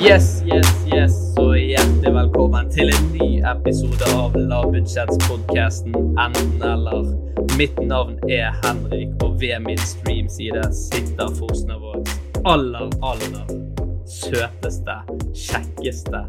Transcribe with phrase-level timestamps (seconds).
[0.00, 7.10] Yes, yes, yes, så hjertelig velkommen til en ny episode av Lavbudsjettspodkasten Enten eller.
[7.58, 12.14] Mitt navn er Henrik, og ved min streamside sitter Fosnavågs
[12.48, 13.52] aller, aller
[14.08, 14.96] søteste,
[15.36, 16.22] kjekkeste,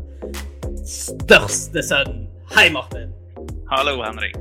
[0.87, 2.25] største sønn.
[2.57, 3.13] Hei, Martin.
[3.71, 4.35] Hallo, Henrik.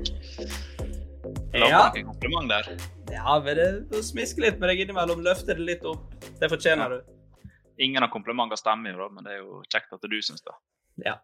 [1.54, 1.84] La Ja.
[2.02, 2.74] kompliment der.
[3.12, 6.02] Ja, vil du smiske litt med deg innimellom, løfte det litt opp.
[6.40, 7.00] Det fortjener du.
[7.80, 10.54] Ingen av komplimentene stemmer jo, da, men det er jo kjekt at du syns det.
[11.06, 11.16] Ja.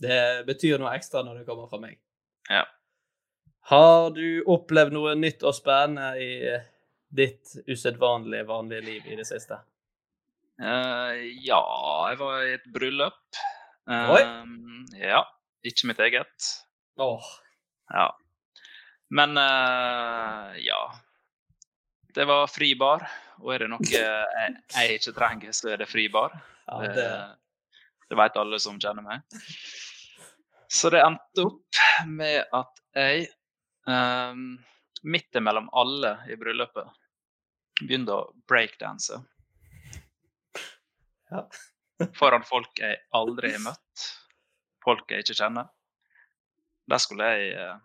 [0.00, 1.98] Det betyr noe ekstra når det kommer fra meg.
[2.50, 2.64] Ja.
[3.70, 6.58] Har du opplevd noe nytt og spennende i
[7.14, 9.58] ditt usedvanlige, vanlige liv i det siste?
[10.60, 11.62] Uh, ja,
[12.10, 13.40] jeg var i et bryllup.
[13.90, 14.20] Eh, Oi.
[15.00, 15.24] Ja.
[15.64, 16.50] Ikke mitt eget.
[17.00, 17.32] Åh,
[17.94, 18.10] Ja.
[19.14, 20.82] Men uh, ja.
[22.14, 23.02] Det var fri bar,
[23.42, 26.34] og er det noe jeg, jeg ikke trenger, så er det fri bar.
[26.68, 27.78] ja, Det, det,
[28.10, 29.40] det vet alle som kjenner meg.
[30.74, 31.80] Så det endte opp
[32.10, 33.28] med at jeg,
[33.86, 34.56] um,
[35.06, 36.88] midt imellom alle i bryllupet,
[37.82, 39.20] begynte å breakdanse.
[41.30, 41.46] Ja.
[42.18, 44.06] Foran folk jeg aldri har møtt,
[44.84, 45.70] folk jeg ikke kjenner.
[46.90, 47.76] Der skulle jeg eh,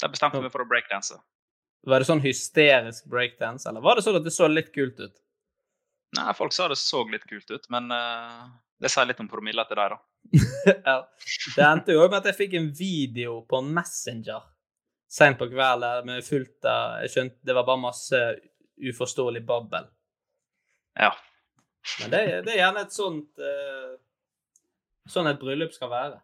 [0.00, 1.18] Der bestemte jeg meg for å breakdanse.
[1.88, 5.14] Var det sånn hysterisk breakdance, eller var det sånn at det så litt kult ut?
[6.18, 8.48] Nei, folk sa det så litt kult ut, men uh,
[8.82, 10.00] det sier litt om promille til deg, da.
[10.90, 10.96] ja.
[11.56, 14.44] Det endte jo med at jeg fikk en video på Messenger
[15.10, 18.20] sent på kvelden med fullt av Jeg skjønte det var bare masse
[18.90, 19.88] uforståelig babbel.
[21.00, 21.10] Ja.
[22.02, 23.96] Men det, det er gjerne et sånt uh,
[25.10, 26.18] Sånn et bryllup skal være.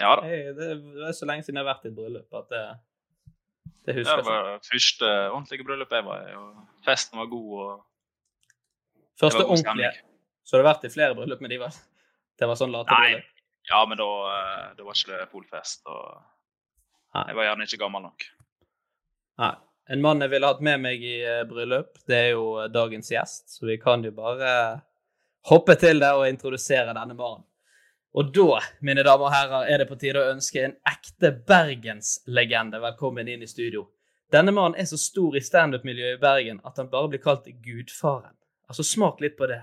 [0.00, 0.24] Ja da.
[0.26, 0.70] Jeg, det
[1.06, 2.89] er så lenge siden jeg har vært i et bryllup at det, det
[3.86, 4.24] Det husker jeg.
[4.26, 7.52] Det var første ordentlige bryllupet jeg var i, og festen var god.
[7.64, 7.86] og
[9.20, 9.92] Første det ordentlige.
[10.44, 11.80] Så du har vært i flere bryllup med de, vel?
[12.40, 12.80] Det var sånn Nei.
[12.80, 13.32] laterbryllup?
[13.70, 15.82] Ja, men da, eh, da var ikke det polfest.
[15.86, 16.20] og
[17.14, 17.26] Nei.
[17.28, 18.28] Jeg var gjerne ikke gammel nok.
[19.42, 19.54] Nei.
[19.90, 23.10] En mann jeg ville hatt med meg i eh, bryllup, det er jo eh, dagens
[23.10, 24.50] gjest, så vi kan jo bare
[25.50, 27.42] hoppe til det og introdusere denne mannen.
[28.10, 32.80] Og da, mine damer og herrer, er det på tide å ønske en ekte bergenslegende
[32.82, 33.84] velkommen inn i studio.
[34.34, 38.34] Denne mannen er så stor i standup-miljøet i Bergen at han bare blir kalt Gudfaren.
[38.70, 39.60] Altså, smak litt på det.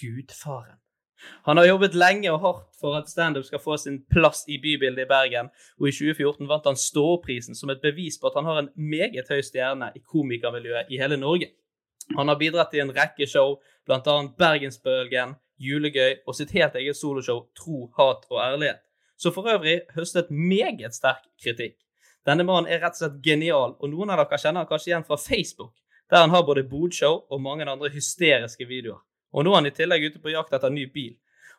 [0.00, 0.76] Gudfaren.
[1.48, 5.06] Han har jobbet lenge og hardt for at standup skal få sin plass i bybildet
[5.06, 5.48] i Bergen,
[5.80, 9.32] og i 2014 vant han Ståprisen som et bevis på at han har en meget
[9.32, 11.50] høy stjerne i komikermiljøet i hele Norge.
[12.16, 13.58] Han har bidratt i en rekke show,
[13.88, 14.16] bl.a.
[14.38, 18.80] Bergensbølgen, Julegøy og sitt helt eget soloshow Tro, hat og ærlighet,
[19.18, 21.76] som for øvrig høstet meget sterk kritikk.
[22.26, 25.06] Denne mannen er rett og slett genial, og noen av dere kjenner han kanskje igjen
[25.06, 25.72] fra Facebook,
[26.10, 29.00] der han har både bodshow og mange andre hysteriske videoer.
[29.34, 31.16] Og nå er han i tillegg ute på jakt etter ny bil.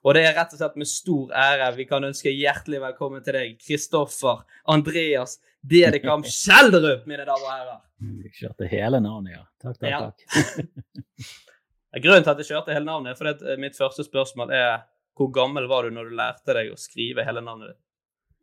[0.07, 3.35] Og det er rett og slett med stor ære vi kan ønske hjertelig velkommen til
[3.35, 7.81] deg, Kristoffer Andreas Dedekam Kjeldrup, mine damer og herrer.
[8.23, 9.43] Jeg kjørte hele navnet, ja.
[9.59, 9.99] Takk, takk, Ja.
[10.07, 11.27] takk.
[11.97, 14.73] Grunnen til at jeg kjørte hele navnet, er fordi at mitt første spørsmål er
[15.17, 17.79] hvor gammel var du når du lærte deg å skrive hele navnet ditt?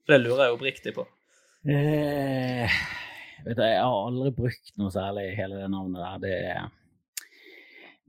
[0.04, 1.06] For det lurer jeg oppriktig på.
[1.66, 2.74] Eh,
[3.46, 6.18] vet du, jeg har aldri brukt noe særlig hele det navnet der.
[6.26, 6.66] Det er,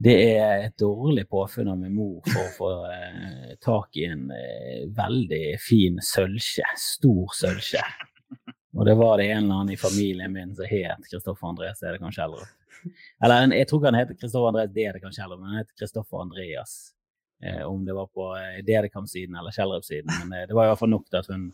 [0.08, 4.28] det er et dårlig påfunn av min mor for å få eh, tak i en
[4.34, 6.68] eh, veldig fin sølvskje.
[6.82, 7.82] Stor sølvskje.
[8.78, 12.20] Og det var det en eller annen i familien min som het Kristoffer Andreas kanskje
[12.20, 12.57] Kjellrup.
[13.24, 16.22] Eller jeg tror ikke han heter Kristoffer Andreas Dede, kanskje heller, men han heter Kristoffer
[16.22, 16.76] Andreas.
[17.42, 20.10] Eh, om det var på eh, Dedekam-siden eller Kjellrup-siden.
[20.22, 21.50] Men eh, det var i hvert fall nok til at hun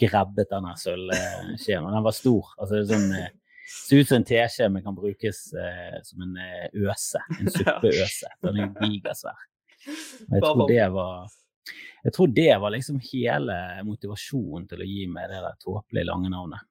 [0.00, 1.86] grabbet denne sølvskjeen.
[1.86, 2.52] Og den var stor.
[2.58, 3.32] Altså, det sånn, eh,
[3.74, 7.22] ser ut som en teskje, men kan brukes eh, som en eh, øse.
[7.38, 8.30] En suppeøse.
[8.44, 9.48] Den er gigasvær.
[9.84, 11.32] Og jeg tror det var
[12.04, 13.54] jeg tror det var liksom hele
[13.86, 16.66] motivasjonen til å gi meg det der tåpelige lange navnet.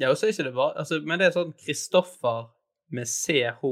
[0.00, 2.46] Ja, og så er ikke det bare, altså, Men det er sånn Kristoffer
[2.92, 3.62] med CH.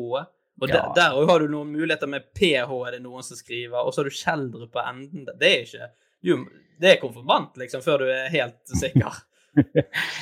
[0.60, 0.74] Og Ja.
[0.74, 3.78] der, der har du noen muligheter med PH, er det noen som skriver.
[3.80, 5.24] Og så har du Kjeldrup på enden.
[5.38, 5.90] Det er ikke
[6.22, 6.36] jo,
[6.80, 9.10] Det er konfirmant, liksom, før du er helt sikker.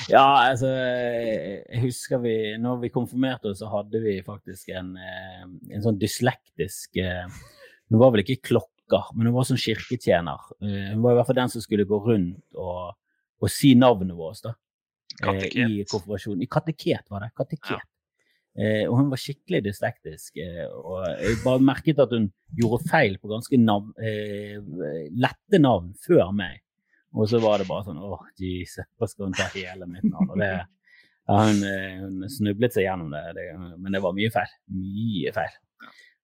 [0.09, 5.43] Ja, altså Jeg husker vi Når vi konfirmerte oss, så hadde vi faktisk en, eh,
[5.75, 7.27] en sånn dyslektisk eh,
[7.91, 10.47] Hun var vel ikke klokker, men hun var sånn kirketjener.
[10.63, 12.95] Eh, Hun var i hvert fall den som skulle gå rundt og,
[13.39, 14.55] og si navnet vårt da,
[15.21, 15.69] Kateket.
[15.77, 16.41] i konfirmasjonen.
[16.43, 17.29] I kateket var det.
[17.37, 17.77] Kateket.
[17.77, 17.87] Eh,
[18.89, 20.39] og hun var skikkelig dyslektisk.
[20.41, 24.57] Eh, og jeg bare merket at hun gjorde feil på ganske nav eh,
[25.15, 26.59] lette navn før meg.
[27.17, 30.29] Og så var det bare sånn Åh, Jesus, hva skal hun ta hele mitt navn?
[30.29, 34.31] Og det, ja, hun, eh, hun snublet seg gjennom det, det, men det var mye
[34.33, 34.55] feil.
[34.75, 35.57] Mye feil.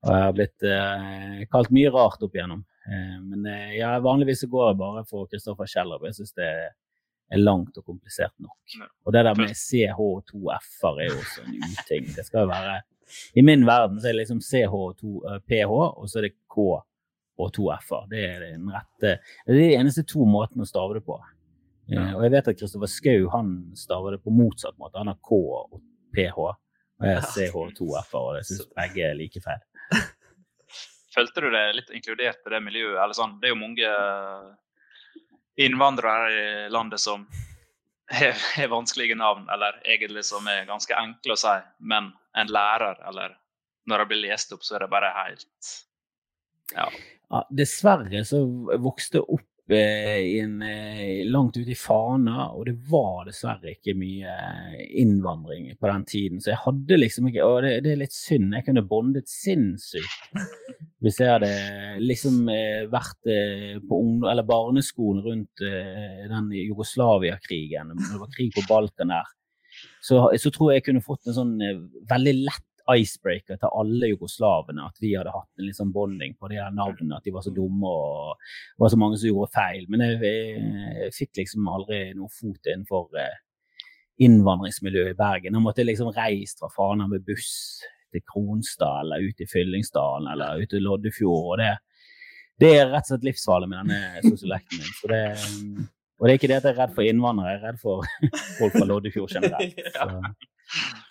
[0.06, 2.62] Og jeg har blitt eh, kalt mye rart opp igjennom.
[2.86, 6.04] Eh, men eh, ja, vanligvis så går jeg bare for Kristoffer Kjeller.
[6.10, 6.68] Jeg syns det er
[7.34, 8.58] langt og komplisert nok.
[9.06, 12.12] Og det der med CH2F-er er jo også en uting.
[12.16, 12.82] Det skal jo være
[13.38, 16.68] I min verden så er det liksom CH2PH, og så er det K
[17.36, 18.06] og to F-er.
[18.12, 21.18] Det er den rette Det er de eneste to måtene å stave det på.
[21.92, 24.98] Eh, og jeg vet at Kristoffer Schou han staver det på motsatt måte.
[25.02, 25.82] Han har K og
[26.16, 26.38] PH.
[26.96, 29.66] Og jeg har CH2F-er, og jeg syns begge er like feil.
[31.16, 32.98] Følte du deg litt inkludert i det miljøet?
[33.00, 33.36] Eller sånn?
[33.40, 33.90] Det er jo mange
[35.56, 37.26] innvandrere i landet som
[38.12, 43.38] har vanskelige navn, eller egentlig som er ganske enkle å si, men en lærer, eller
[43.90, 45.76] når det blir lest opp, så er det bare helt
[46.74, 46.90] Ja.
[47.30, 48.44] Ja, dessverre så
[48.82, 54.84] vokste opp en, eh, langt ute i Fana, og det var dessverre ikke mye eh,
[55.02, 56.42] innvandring på den tiden.
[56.42, 58.54] Så jeg hadde liksom ikke Og det, det er litt synd.
[58.54, 60.38] Jeg kunne bondet sinnssykt
[61.06, 61.50] hvis jeg hadde
[62.02, 68.54] liksom eh, vært eh, på ungdom, barneskolen rundt eh, den Jugoslavia-krigen, når det var krig
[68.56, 69.34] på Balkan der.
[70.02, 74.12] Så, så tror jeg jeg kunne fått en sånn eh, veldig lett icebreaker til alle
[74.12, 74.86] jugoslavene.
[74.90, 77.46] At vi hadde hatt en litt sånn bonding på de her navnene, at de var
[77.46, 79.88] så dumme og det var så mange som gjorde feil.
[79.90, 80.36] Men jeg,
[81.02, 83.42] jeg fikk liksom aldri noe fot innenfor eh,
[84.26, 85.58] innvandringsmiljøet i Bergen.
[85.58, 87.52] Jeg måtte liksom reist fra Fana med buss
[88.14, 91.52] til Kronstad eller ut i Fyllingsdalen eller ut i Loddefjord.
[91.56, 91.74] og det,
[92.62, 94.98] det er rett og slett livsfarlig med denne sosiolekten min.
[95.02, 95.24] Så det,
[96.16, 98.06] og det er ikke det at jeg er redd for innvandrere, jeg er redd for
[98.60, 99.82] folk fra Loddefjord generelt.
[99.96, 100.55] Så.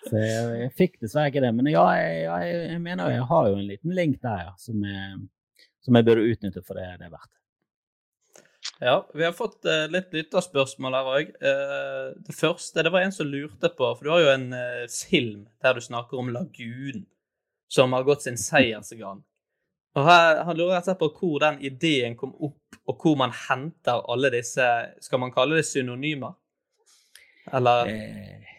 [0.04, 1.52] Så jeg, jeg fikk dessverre ikke det.
[1.56, 4.82] Men ja, jeg, jeg, jeg mener jeg har jo en liten link der, ja, som
[4.84, 5.22] jeg,
[5.84, 7.30] som jeg burde utnytte for det det er verdt.
[8.80, 11.34] Ja, vi har fått uh, litt lytterspørsmål her òg.
[11.38, 14.86] Uh, det første det var en som lurte på For du har jo en uh,
[14.90, 17.04] film der du snakker om lagunen
[17.70, 19.22] som har gått sin seiersgang.
[19.94, 23.16] Og her, Han lurer rett og slett på hvor den ideen kom opp, og hvor
[23.18, 24.66] man henter alle disse
[25.02, 26.34] Skal man kalle det synonymer?
[27.52, 28.53] Eller Eh,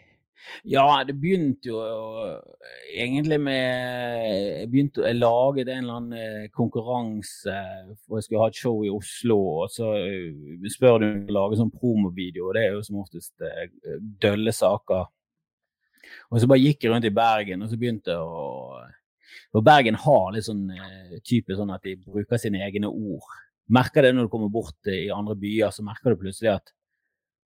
[0.64, 1.80] ja, det begynte jo
[2.94, 7.56] egentlig med Jeg begynte å lage en eller annen eh, konkurranse
[8.06, 9.40] for jeg skulle ha et show i Oslo.
[9.64, 13.46] Og så eh, spør du om å lage sånn promovideo, det er jo som oftest
[13.46, 13.68] eh,
[14.22, 15.10] dølle saker.
[16.32, 18.86] Og så bare gikk jeg rundt i Bergen, og så begynte jeg å
[19.56, 20.68] For Bergen har litt sånn
[21.26, 23.26] type sånn at de bruker sine egne ord.
[23.74, 26.75] Merker det når du kommer bort i andre byer, så merker du plutselig at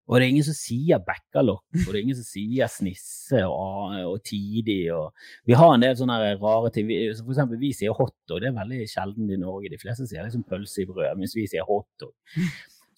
[0.10, 3.94] og det er ingen som sier bekkalokk, og det er ingen som sier snisse og,
[4.10, 4.80] og tidig.
[4.96, 5.14] Og
[5.46, 6.90] vi har en del sånne rare ting.
[7.20, 8.42] For eksempel, vi sier hotdog.
[8.42, 9.70] Det er veldig sjelden i Norge.
[9.70, 12.16] De fleste sier liksom pølse i brød, mens vi sier hotdog.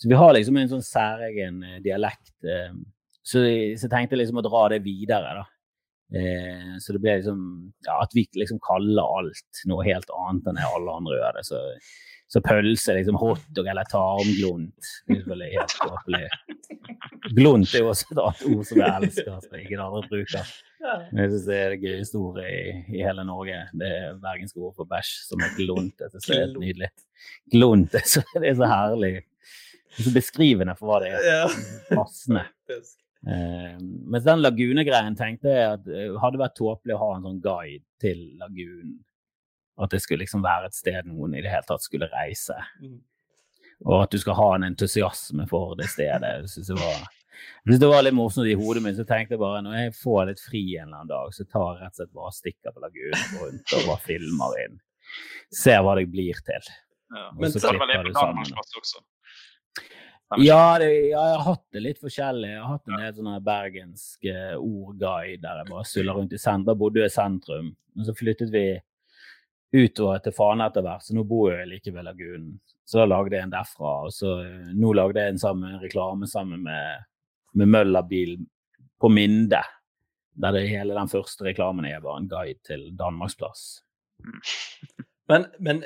[0.01, 2.31] Så vi har liksom en sånn særegen eh, dialekt.
[2.47, 2.71] Eh,
[3.27, 5.43] så, jeg tenkte liksom å dra det videre, da.
[6.17, 7.43] Eh, så det ble liksom
[7.85, 11.45] ja, at vi liksom kaller alt noe helt annet enn det alle andre gjør det.
[11.51, 11.61] Så,
[12.31, 14.91] så pølse, liksom hotdog eller tarmglunt.
[15.05, 16.23] Det er selvfølgelig helt tåpelig.
[17.29, 20.53] Glunt er jo også et annet ord som jeg elsker, som ingen andre bruker.
[20.81, 22.63] Men jeg synes det er det gøyeste ordet i,
[22.97, 23.59] i hele Norge.
[23.77, 26.01] Det er bergenske ord for bæsj, som er glunt.
[26.01, 26.89] Jeg synes det er helt nydelig.
[27.53, 29.13] Glunt, det er så, det er så herlig.
[29.99, 31.55] så beskrivende for hva det er.
[31.91, 32.47] Passende.
[32.71, 37.41] Eh, mens den lagune-greien tenkte jeg at det hadde vært tåpelig å ha en sånn
[37.43, 38.97] guide til lagunen.
[39.81, 42.57] At det skulle liksom være et sted noen i det hele tatt skulle reise.
[42.81, 42.99] Mm.
[43.88, 46.35] Og at du skal ha en entusiasme for det stedet.
[46.43, 47.05] Jeg synes det var,
[47.65, 49.00] synes det var litt morsomt i hodet mitt.
[49.00, 51.69] Så tenkte jeg bare når jeg får litt fri en eller annen dag, så tar
[51.71, 54.77] jeg rett og slett bare stikker på lagunen rundt og bare filmer inn.
[55.61, 56.69] Ser hva det blir til.
[57.11, 57.25] Ja.
[57.38, 58.53] Men så klipper Det sammen.
[58.79, 59.01] Også.
[60.39, 62.53] Ja, det, ja, jeg har hatt det litt forskjellig.
[62.53, 66.69] Jeg har hatt en del sånne bergenske ordguide der jeg bare suller rundt i sentrum.
[66.69, 68.65] Da bodde jeg i sentrum, men så flyttet vi
[69.71, 72.55] utover til Fana etter hvert, så nå bor jeg like ved lagunen.
[72.85, 76.27] Så da lagde jeg en derfra, og så eh, nå lagde jeg en sammen, reklame
[76.27, 77.05] sammen med,
[77.55, 78.35] med Møller-bil
[78.99, 79.61] på Minde.
[80.41, 83.83] Der det hele den første reklamen jeg var en guide til Danmarksplass.
[85.31, 85.77] Men, men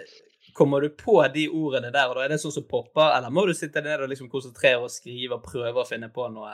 [0.58, 3.44] kommer du på de ordene der, og da er det sånn som popper, eller må
[3.46, 6.54] du sitte ned og liksom konsentrere og skrive og prøve å finne på noe?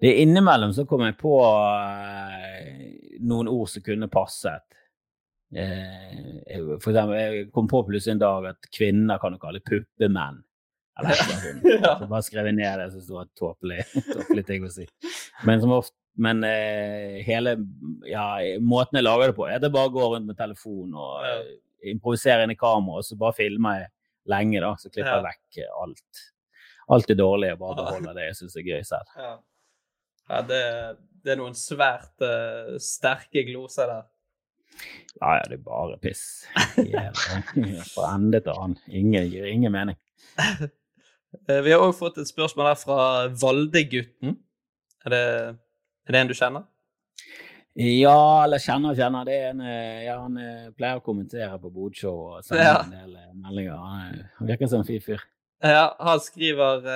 [0.00, 4.64] Det er innimellom så kom jeg på eh, noen ord som kunne passet.
[5.54, 10.42] Eh, for eksempel, jeg kom på plutselig en dag at kvinner kan du kalle puppemenn.
[10.98, 11.62] Eller sånt.
[11.84, 11.92] Ja.
[12.00, 13.84] Så bare skrev jeg ned det som sto tåpelig,
[14.16, 14.86] tåpelig ting å si.
[15.46, 17.56] Men, som ofte, men eh, hele
[18.08, 18.24] ja,
[18.64, 21.34] måten jeg lager det på, er at jeg bare går rundt med telefon og Ja.
[21.44, 21.52] eh,
[21.92, 23.90] improviserer inn i kamera, og så bare filmer jeg
[24.32, 24.72] lenge, da.
[24.80, 25.18] Så klipper Ja.
[25.20, 26.24] jeg vekk eh, alt.
[26.96, 29.12] Alt det dårlige, bare beholder det jeg syns er gøy selv.
[29.20, 29.30] Ja,
[30.30, 30.62] ja det,
[31.26, 34.04] det er noen svært uh, sterke gloser der.
[35.20, 36.22] Ja, ja, det er bare piss.
[37.94, 38.76] Fra ende til annen.
[38.88, 39.96] Ingen gir ingen mening.
[41.50, 42.96] Eh, Vi har òg fått et spørsmål her fra
[43.28, 44.36] Valdegutten.
[45.04, 45.18] Er det,
[46.08, 46.62] er det en du kjenner?
[47.76, 49.26] Ja, eller kjenner og kjenner.
[49.28, 52.78] Det er en, eh, ja, han eh, pleier å kommentere på Bodshow og sende Ja.
[52.86, 53.76] en del meldinger.
[53.76, 55.20] Han er- virker som en fin fyr.
[55.62, 56.88] Ja, han skriver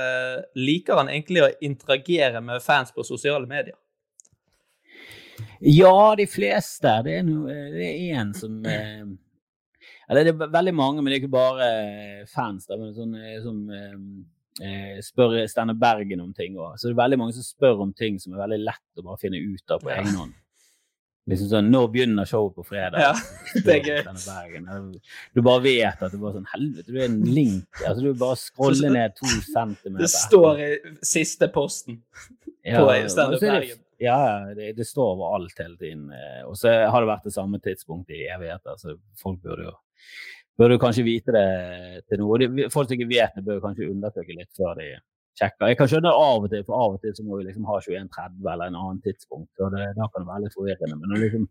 [0.56, 3.76] Liker han egentlig å interagere med fans på sosiale medier?
[5.60, 6.92] Ja, de fleste.
[7.04, 9.04] Det er, no, det er en som eh,
[10.10, 12.64] Eller det er veldig mange, men det er ikke bare eh, fans.
[12.68, 13.96] Da, men sånn, eh, som eh,
[14.66, 16.78] eh, spør Steinar Bergen om ting òg.
[16.80, 19.20] Så det er veldig mange som spør om ting som er veldig lett å bare
[19.20, 20.00] finne ut av på Ja.
[20.00, 20.36] egen hånd.
[21.30, 22.96] Liksom sånn, Når begynner showet på fredag?
[23.04, 23.12] Ja,
[23.66, 24.96] det er gøy.
[25.36, 27.68] Du bare vet at det bare sånn Helvete, du er en link.
[27.84, 30.00] Altså, du bare scroller ned to centimeter.
[30.08, 30.70] Det står i
[31.06, 32.00] siste posten
[32.64, 33.84] på ja, Steinar er Bergen.
[34.00, 34.16] Ja,
[34.56, 36.06] det, det står overalt hele tiden.
[36.16, 39.76] eh, Og så har det vært det samme tidspunktet i evigheter, så folk burde jo
[40.60, 42.36] burde kanskje vite det til noe.
[42.40, 44.88] De, folk som ikke vet det, bør kanskje undersøke litt før de
[45.40, 45.70] sjekker.
[45.70, 47.78] Jeg kan skjønne av og til, for av og til så må vi liksom ha
[47.80, 50.98] 21.30 eller en annen tidspunkt, og det, da kan det være litt forvirrende.
[51.00, 51.46] Men liksom,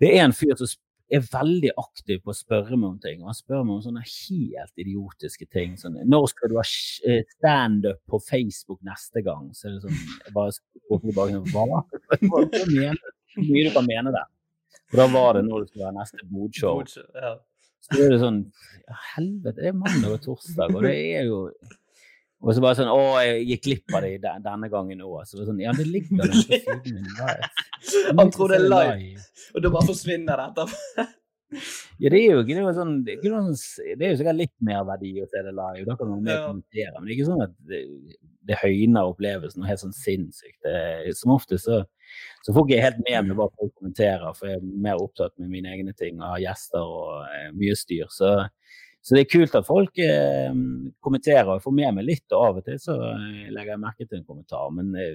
[0.00, 0.72] det er en fyr som
[1.10, 3.22] er veldig aktiv på å spørre meg om ting.
[3.22, 5.76] og Han spør meg om sånne helt idiotiske ting.
[5.80, 6.66] Sånn, 'Når skal du ha
[7.08, 10.52] eh, standup på Facebook neste gang?' Så er det sånn jeg bare
[11.02, 11.82] tilbake Hva?
[12.26, 12.46] Hvor
[13.46, 14.26] mye du kan mene det?
[14.90, 16.82] Og da var det når det skulle være neste bodshow.
[17.80, 18.40] Så er det sånn
[18.86, 21.38] ja, Helvete, det er mandag og torsdag, og det er jo
[22.40, 25.22] Og så bare sånn Å, jeg gikk glipp av det denne gangen òg.
[25.28, 28.20] Så det var sånn Ja, det ligger der på siden min.
[28.20, 31.08] Han tror det er live, og da bare forsvinner det etterpå.
[31.98, 34.38] Ja, det er jo ikke sånn, det er, ikke noe sånn, det er jo sikkert
[34.38, 35.86] litt mer verdi å se det live.
[35.88, 36.92] Da kan man mer kommentere.
[36.96, 37.80] Men det er ikke sånn at det,
[38.46, 40.60] det høyner opplevelsen og helt sånn sinnssykt.
[40.64, 41.80] Det, som ofte så,
[42.46, 45.34] så får ikke jeg helt med meg hva folk kommenterer, for jeg er mer opptatt
[45.42, 48.06] med mine egne ting og har gjester og eh, mye styr.
[48.14, 48.32] Så,
[49.00, 50.56] så det er kult at folk eh,
[51.00, 52.26] kommenterer, og jeg får med meg litt.
[52.34, 54.66] Og av og til så eh, legger jeg merke til en kommentar.
[54.76, 55.14] Men eh,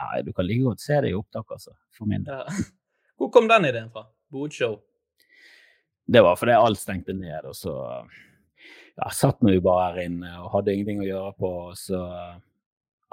[0.00, 1.74] ja, du kan like godt se det i opptak, altså.
[1.96, 2.40] For min del.
[2.40, 2.68] Ja.
[3.20, 4.06] Hvor kom den ideen fra?
[4.32, 4.78] Bodshow?
[6.10, 7.74] Det var fordi alt stengte ned, og så
[8.96, 11.50] ja, satt nå bare her inne og hadde ingenting å gjøre på.
[11.78, 12.00] Så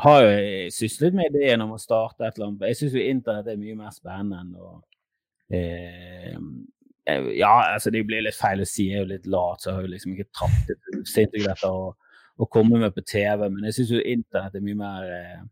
[0.04, 2.66] har jo jeg syslet med ideen om å starte et eller annet.
[2.72, 4.72] Jeg syns jo internett er mye mer spennende
[5.52, 6.40] eh, eh,
[7.08, 9.78] Ja, altså det blir litt feil å si, jeg er jo litt lat, så jeg
[9.78, 11.94] har jo liksom ikke tatt det sinnssykt dette å,
[12.36, 15.46] å komme med på TV, men jeg syns jo internett er mye mer eh,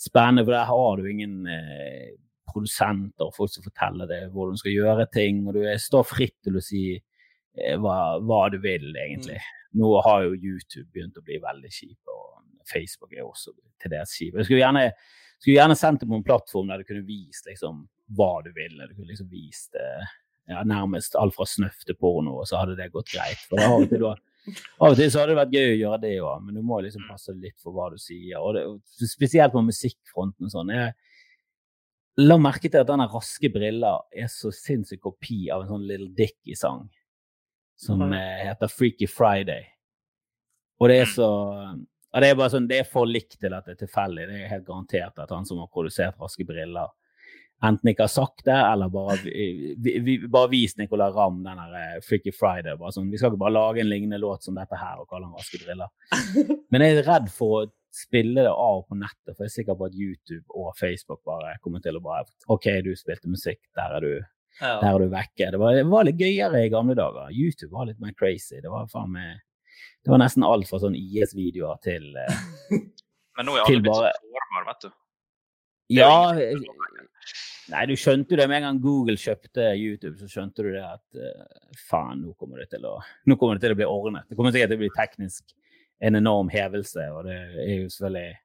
[0.00, 2.14] spennende, for der har du ingen eh,
[2.48, 6.06] produsenter og folk som forteller deg hvordan du skal gjøre ting, og du er, står
[6.08, 9.36] fritt til å si eh, hva, hva du vil, egentlig.
[9.76, 14.16] Nå har jo YouTube begynt å bli veldig kjip, og Facebook er også til dels
[14.16, 14.40] kjip.
[14.40, 14.88] Jeg skulle gjerne,
[15.36, 17.84] skulle gjerne sendt det på en plattform der du kunne vist liksom,
[18.16, 20.10] hva du vil, eller Du kunne liksom vist eh,
[20.50, 23.40] ja, nærmest alt fra snøff til porno, og så hadde det gått greit.
[23.48, 26.14] For av og til, av og til så hadde det vært gøy å gjøre det
[26.24, 28.40] òg, men du må liksom passe litt for hva du sier.
[28.40, 28.64] Og det,
[29.10, 30.74] spesielt på musikkfronten og sånn.
[30.74, 30.96] Jeg,
[32.20, 36.10] La merke til at denne Raske briller er så sinnssyk kopi av en sånn Little
[36.16, 36.88] Dicky-sang
[37.80, 39.62] som eh, heter Freaky Friday.
[40.80, 41.28] Og det er så
[42.10, 44.26] ja, Det er bare sånn, det er for likt til at det er tilfeldig.
[44.28, 46.90] Det er helt garantert at han som har produsert Raske briller,
[47.62, 51.74] enten ikke har sagt det, eller bare, vi, vi, bare vist Nicolay Ramm den der
[51.80, 52.76] eh, Freaky Friday.
[52.80, 55.26] bare sånn, Vi skal ikke bare lage en lignende låt som dette her og kalle
[55.28, 55.90] den Raske briller.
[56.72, 59.76] Men jeg er redd for å spille det av på nettet, for jeg er sikker
[59.80, 62.24] på at YouTube og Facebook bare kommer til å bare
[62.54, 64.12] OK, du spilte musikk, der er du,
[64.60, 64.76] Ja.
[64.80, 65.50] der er du vekke.
[65.52, 67.28] Det var, det var litt gøyere i gamle dager.
[67.34, 68.60] YouTube var litt mer crazy.
[68.62, 69.38] Det var faen meg
[70.04, 72.40] Det var nesten alt fra sånn IS-videoer til eh,
[73.36, 74.90] Men nå er alle blitt bare- så sårbare, vet du.
[75.90, 76.10] Ja
[77.70, 80.82] Nei, du skjønte jo det med en gang Google kjøpte YouTube, så skjønte du det
[80.82, 82.96] at uh, faen, nå kommer det å
[83.30, 84.26] nå kommer det til å bli ordnet.
[84.28, 85.54] Det kommer sikkert til å bli teknisk
[86.00, 88.38] en enorm hevelse, og det er jo selvfølgelig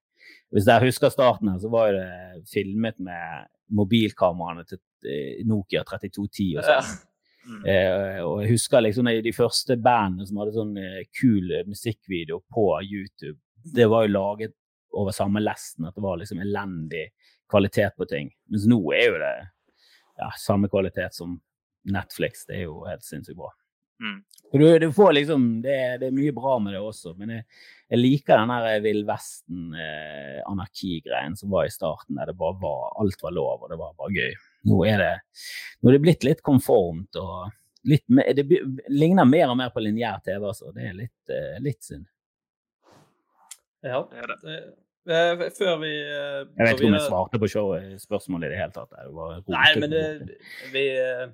[0.56, 5.84] Hvis dere husker starten her, så var jo det filmet med mobilkameraene til eh, Nokia
[5.86, 6.80] 3210 og Ja.
[6.82, 7.04] sånn.
[7.46, 7.66] Mm.
[7.70, 12.66] Eh, og jeg husker liksom de første bandene som hadde sånn eh, kul musikkvideo på
[12.82, 13.38] YouTube,
[13.76, 14.56] det var jo laget
[14.96, 17.06] over samme lesten, at det var liksom elendig
[17.52, 18.28] kvalitet på ting.
[18.52, 19.34] Mens nå er jo det
[20.18, 21.42] ja, samme kvalitet som
[21.86, 22.46] Netflix.
[22.50, 23.52] Det er jo helt sinnssykt bra.
[24.02, 24.24] Mm.
[24.52, 27.44] Du, du får liksom, det, det er mye bra med det også, men jeg,
[27.94, 33.22] jeg liker den der Vill Vesten-anarkigreien som var i starten, der det bare var, alt
[33.24, 34.34] var lov, og det var bare gøy.
[34.68, 35.16] Nå er det,
[35.80, 37.36] nå er det blitt litt konformt, og
[37.88, 38.46] litt, mer- det
[38.92, 40.66] ligner mer og mer på lineær TV, altså.
[40.76, 42.06] Det er litt, eh, litt synd.
[43.86, 44.00] Ja.
[44.12, 44.40] Det er det.
[45.06, 47.50] Eh, Før vi eh, Jeg vet ikke om jeg svarte på
[48.02, 48.94] spørsmålet i det hele tatt.
[48.94, 50.38] Det var Nei, men det,
[50.74, 51.28] vi, eh,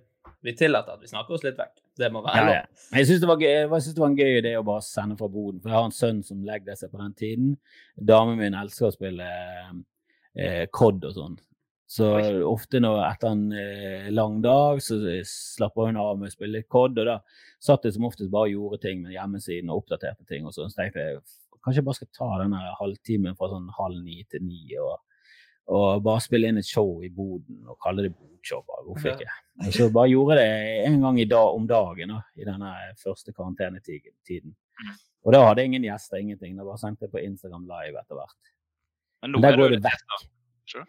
[0.43, 1.77] vi tillater at vi snakker oss litt vekk.
[2.01, 2.55] Det må være lov.
[2.55, 2.65] ja.
[2.65, 2.97] ja.
[2.97, 5.61] jeg syns det, det var en gøy idé å bare sende fra boden.
[5.61, 7.55] For jeg har en sønn som legger seg på den tiden.
[8.11, 9.29] Damen min elsker å spille
[10.35, 11.39] eh, COD og sånn.
[11.91, 12.07] Så
[12.47, 14.95] ofte når, etter en eh, lang dag så
[15.27, 17.01] slapper hun av med å spille COD.
[17.03, 17.17] Og da
[17.63, 20.47] satt jeg som oftest bare og gjorde ting med hjemmesiden og oppdaterte ting.
[20.47, 20.71] og sånn.
[20.71, 21.19] Så tenkte jeg
[21.63, 24.65] kanskje jeg bare skal ta denne halvtimen fra sånn halv ni til ni.
[24.81, 24.99] og
[25.71, 28.63] og bare spille inn et show i boden og kalle det bodshow.
[28.87, 29.29] Hvorfor ikke?
[29.61, 30.49] Og så bare gjorde det
[30.87, 34.55] en gang i dag, om dagen da, i denne første karantenetiden.
[35.21, 36.57] Og da hadde jeg ingen gjester, ingenting.
[36.57, 38.53] Da bare sendte jeg på Instagram live etter hvert.
[39.21, 40.85] Men Men nå det går det vekk.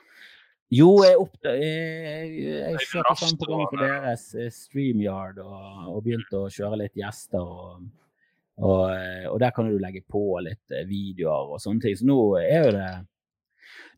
[0.72, 5.56] Jo, jeg, oppda jeg, jeg, jeg kjørte sammen på gang for deres eh, StreamYard og,
[5.92, 7.44] og begynte å kjøre litt gjester.
[7.44, 7.82] Og,
[8.60, 11.96] og, eh, og der kan du legge på litt eh, videoer og sånne ting.
[11.96, 12.92] Så nå er jo det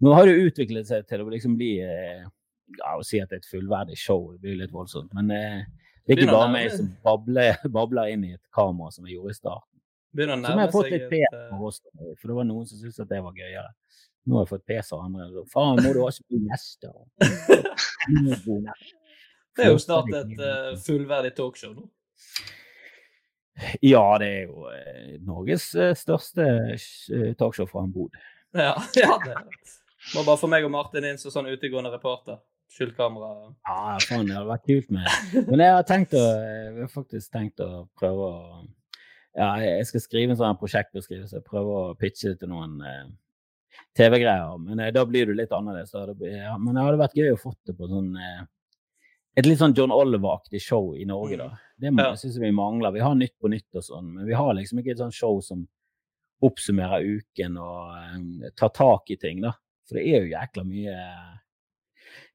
[0.03, 2.25] Nå har det utviklet seg til å liksom bli eh,
[2.77, 5.12] ja, Å si at det er et fullverdig show, det blir litt voldsomt.
[5.17, 5.40] Men det
[6.14, 9.38] er ikke bare meg som babler, babler inn i et kamera, som jeg gjorde i
[9.38, 9.71] starten.
[10.14, 13.03] Som jeg har fått litt pes på for også, for det var noen som syntes
[13.03, 13.71] at det var gøyere.
[14.25, 15.29] Nå har jeg fått pes av andre.
[15.35, 16.95] så, Faen, må du også bli gjester?
[19.55, 20.40] Det er jo snart et
[20.83, 21.85] fullverdig talkshow nå.
[23.83, 28.17] Ja, det er jo eh, Norges eh, største eh, talkshow fra en bod.
[28.55, 29.37] Ja, ja det.
[30.14, 32.40] Må bare få meg og Martin inn som sånn utegående reporter.
[32.75, 33.29] Skjult kamera.
[33.69, 37.31] Ja, faen, det hadde vært kult med Men jeg har tenkt å Jeg har faktisk
[37.37, 38.38] tenkt å prøve å
[39.37, 41.43] Ja, jeg skal skrive en sånn prosjektbeskrivelse.
[41.47, 43.05] Prøve å pitche til noen eh,
[43.99, 44.57] TV-greier.
[44.62, 45.95] Men eh, da blir det litt annerledes.
[45.95, 48.43] Det blir- Ja, men det hadde vært gøy å få det på sånn eh,
[49.37, 51.51] et litt sånn John Oliver-aktig show i Norge, da.
[51.81, 52.11] Det ja.
[52.16, 52.94] syns jeg vi mangler.
[52.94, 55.40] Vi har Nytt på nytt og sånn, men vi har liksom ikke et sånt show
[55.42, 55.64] som
[56.44, 59.55] oppsummerer uken og um, tar tak i ting, da.
[59.88, 60.97] For det er jo jækla mye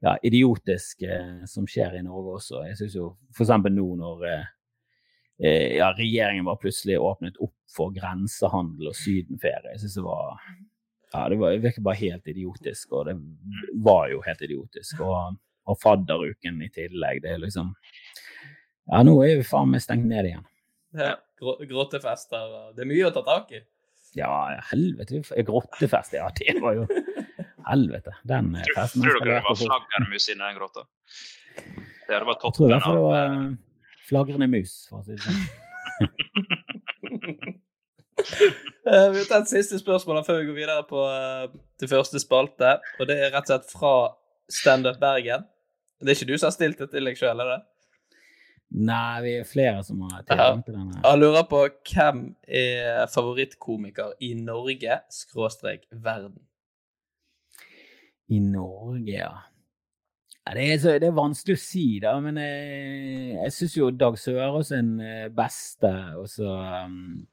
[0.04, 2.64] ja, idiotisk eh, som skjer i Norge også.
[2.68, 4.48] Jeg synes jo eksempel nå når eh,
[5.44, 9.74] eh, ja, regjeringen var plutselig åpnet opp for grensehandel og sydenferie.
[9.76, 10.40] Jeg synes det var
[11.10, 13.16] ja, det var- det virker bare helt idiotisk, og det
[13.82, 15.00] var jo helt idiotisk.
[15.02, 17.22] Og, og fadderuken i tillegg.
[17.24, 17.74] Det er liksom
[18.90, 20.46] Ja, nå er vi faen meg stengt ned igjen.
[20.98, 23.62] Ja, Grottefester og Det er mye å ta tak i.
[24.18, 24.32] Ja,
[24.72, 25.22] helvete.
[25.46, 26.26] Grottefest, ja.
[26.34, 26.88] Det var jo
[27.70, 28.16] Helvete.
[28.26, 29.68] Den eh, Tror, festen tror dere det var fort.
[29.70, 30.86] flaggermus inni den grotta?
[32.08, 33.50] Det hadde vært Jeg tror toppen det var eh,
[34.10, 35.42] flagrende mus, for å si det sånn.
[38.90, 41.46] Eh, Vi tar et siste spørsmål før vi går videre på uh,
[41.80, 42.74] til første spalte.
[43.00, 43.92] Og det er rett og slett fra
[44.52, 45.46] Standup Bergen.
[46.00, 47.60] Det er ikke du som har stilt det til deg sjøl, er det?
[48.70, 51.00] Nei, vi er flere som har tilgang til denne.
[51.02, 56.38] Jeg lurer på hvem er favorittkomiker i Norge, skråstrek verden?
[58.30, 59.32] I Norge, ja.
[60.46, 62.14] ja det, er så, det er vanskelig å si, da.
[62.22, 65.94] Men jeg, jeg syns jo Dag Sørås er den eh, beste.
[66.22, 66.54] Og så
[66.86, 67.26] um,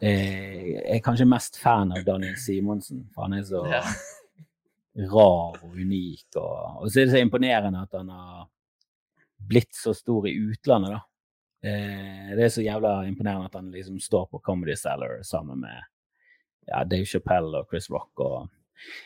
[0.00, 3.84] eh, Jeg er kanskje mest fan av Daniel Simonsen, for han er så Ja.
[4.96, 6.26] Rar og unik.
[6.36, 8.48] Og, og så er det så imponerende at han har
[9.48, 11.00] blitt så stor i utlandet, da.
[11.62, 15.78] Eh, det er så jævla imponerende at han liksom står på Comedy Cellar sammen med
[16.66, 18.48] ja, Dave Chappelle og Chris Rock og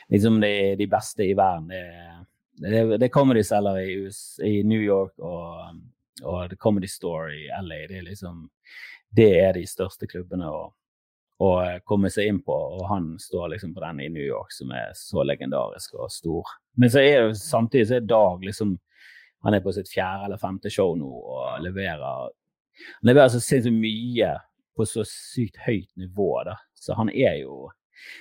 [0.09, 1.69] liksom de, de beste i verden.
[1.69, 3.99] Det, det, det er Comedy Cellar i,
[4.45, 5.81] i New York og,
[6.23, 7.83] og The Comedy Store i LA.
[7.89, 8.47] Det er liksom
[9.17, 10.67] det er de største klubbene å,
[11.43, 11.51] å
[11.85, 14.95] komme seg inn på, og han står liksom på den i New York som er
[14.97, 16.57] så legendarisk og stor.
[16.81, 18.79] Men så er det samtidig så er Dag liksom
[19.45, 23.77] Han er på sitt fjerde eller femte show nå og leverer han leverer så sinnssykt
[23.79, 24.33] mye
[24.77, 26.57] på så sykt høyt nivå, da.
[26.75, 27.69] Så han er jo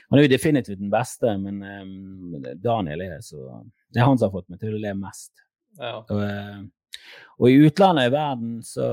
[0.08, 4.30] han er jo definitivt den beste, men um, Daniel er så Det er han som
[4.30, 5.34] har fått meg til å le mest.
[5.80, 5.98] Ja.
[6.00, 7.02] Og, uh,
[7.40, 8.90] og, i utlandet i verden så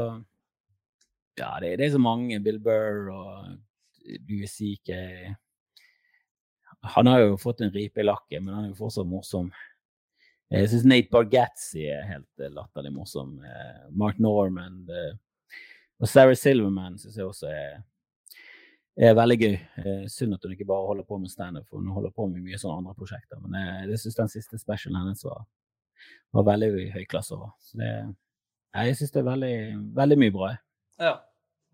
[1.39, 2.41] Ja, det, det er så mange.
[2.45, 3.53] Bill Burr og
[4.29, 4.93] Louis CK.
[6.95, 9.53] Han har jo fått en ripe i lakken, men han er jo fortsatt morsom.
[10.53, 13.37] Jeg syns Nate Bargatzy er helt latterlig morsom.
[13.97, 14.83] Mark Norman
[16.03, 17.83] og Sarah Silverman syns jeg også er,
[18.99, 19.53] er veldig gøy.
[19.55, 22.43] Eh, synd at hun ikke bare holder på med standup, for hun holder på med
[22.43, 23.39] mye sånne andre prosjekter.
[23.45, 25.45] Men jeg, eh, jeg syns den siste specialen hennes var,
[26.35, 27.39] var veldig høy klasse.
[27.63, 27.93] Så det,
[28.75, 29.55] jeg syns det er veldig,
[30.01, 30.51] veldig mye bra.
[30.99, 31.15] Ja.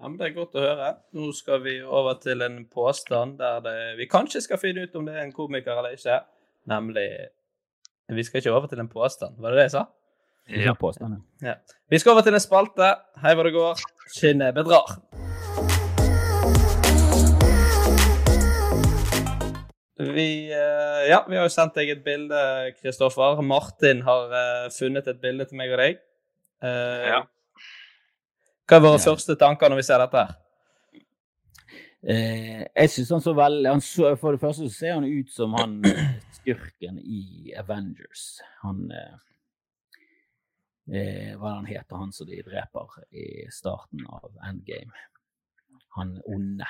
[0.00, 0.08] Ja.
[0.08, 0.90] men Det er godt å høre.
[1.18, 5.06] Nå skal vi over til en påstand der det, vi kanskje skal finne ut om
[5.08, 6.20] det er en komiker eller ikke.
[6.68, 7.08] Nemlig
[8.08, 9.86] Vi skal ikke over til en påstand, var det det jeg sa?
[10.48, 10.72] Ja.
[10.74, 11.58] Påstand, ja.
[11.90, 12.94] Vi skal over til en spalte.
[13.20, 13.82] Hei hvor det går.
[14.14, 14.94] Skinnet bedrar.
[19.98, 22.40] Vi, uh, ja, vi har jo sendt deg et bilde,
[22.78, 23.42] Kristoffer.
[23.42, 25.98] Martin har uh, funnet et bilde til meg og deg.
[26.62, 27.20] Uh, ja.
[28.68, 29.04] Hva er våre ja.
[29.08, 30.26] første tanker når vi ser dette?
[30.26, 30.44] her?
[31.98, 35.80] jeg synes han så veldig så, For det første så ser han ut som han
[36.36, 38.38] skurken i Avengers.
[38.62, 39.16] Han eh,
[41.36, 44.94] hva han heter han som de dreper i starten av Endgame?
[45.98, 46.68] Han onde.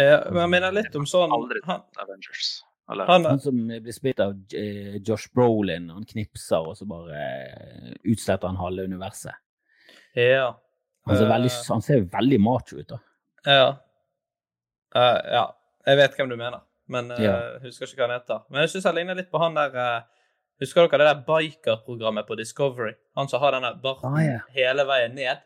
[0.00, 2.60] Eh, men jeg mener litt om sånn Aldri han, Avengers.
[2.92, 7.92] Han, han, som blir spilt av eh, Josh Brolin, han knipser, og så bare eh,
[8.12, 9.38] utsletter han halve universet.
[10.18, 10.52] Ja.
[11.08, 11.62] Han ser, veldig, eh.
[11.68, 12.98] han ser veldig macho ut, da.
[13.46, 13.68] Ja.
[14.94, 15.44] Uh, ja.
[15.88, 17.36] Jeg vet hvem du mener, men uh, ja.
[17.64, 18.42] husker ikke hva han heter.
[18.52, 20.10] Men jeg syns han ligner litt på han der uh,
[20.62, 22.92] Husker dere det der biker-programmet på Discovery?
[23.18, 24.42] Han som har denne barten ah, ja.
[24.54, 25.40] hele veien ned?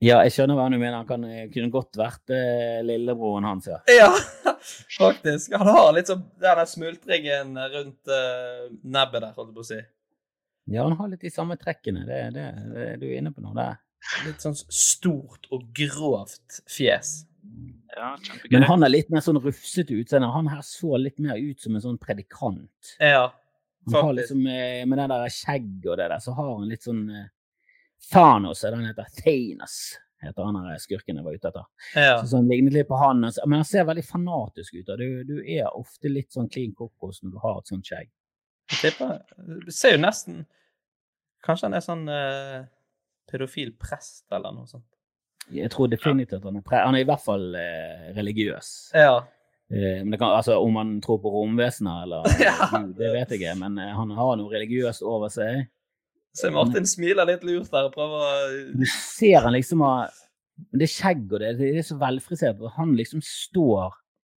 [0.00, 0.96] Ja, jeg skjønner hva du mener.
[0.96, 3.78] Han kan, eh, kunne godt vært eh, lillebroren hans, ja.
[3.92, 4.08] Ja,
[4.98, 5.52] faktisk.
[5.60, 9.80] Han har litt sånn den smultringen rundt uh, nebbet der, holdt jeg på å si.
[10.70, 12.04] Ja, han har litt de samme trekkene.
[12.06, 13.54] Det, det, det, du er inne på nå.
[13.56, 13.70] Det.
[14.26, 17.20] Litt sånn stort og grovt fjes.
[17.96, 18.14] Ja,
[18.50, 20.30] Men han er litt mer sånn rufsete utseende.
[20.30, 22.94] Han her så litt mer ut som en sånn predikant.
[22.98, 23.96] Ja, faktisk.
[23.96, 26.86] Han har liksom, eh, med det der skjegget og det der, så har han litt
[26.86, 27.26] sånn uh,
[28.12, 29.10] Thanos er det han heter.
[29.18, 29.76] Thanos
[30.20, 31.66] heter han der skurken jeg var ute etter.
[31.94, 32.14] Ja.
[32.22, 33.24] Så, han ligner litt på han.
[33.24, 34.94] Men han ser veldig fanatisk ut.
[35.00, 38.10] Du, du er ofte litt sånn clean kokos når du har et sånt skjegg.
[38.70, 40.44] Du ser jo nesten
[41.40, 42.58] Kanskje han er sånn uh,
[43.30, 44.86] pedofil prest eller noe sånt.
[45.50, 46.80] Jeg tror definitivt han er pre...
[46.84, 48.68] Han er i hvert fall eh, religiøs.
[48.94, 49.22] Ja.
[49.70, 52.54] Eh, men kan, altså, om han tror på romvesener eller ja.
[52.98, 53.56] det vet jeg ikke.
[53.62, 55.64] Men eh, han har noe religiøst over seg.
[56.36, 58.34] Se Martin smiler litt lurt der og prøver å
[58.78, 60.12] Du ser han liksom har
[60.78, 62.62] Det skjegg og det, det er så velfrisert.
[62.76, 63.96] Han liksom står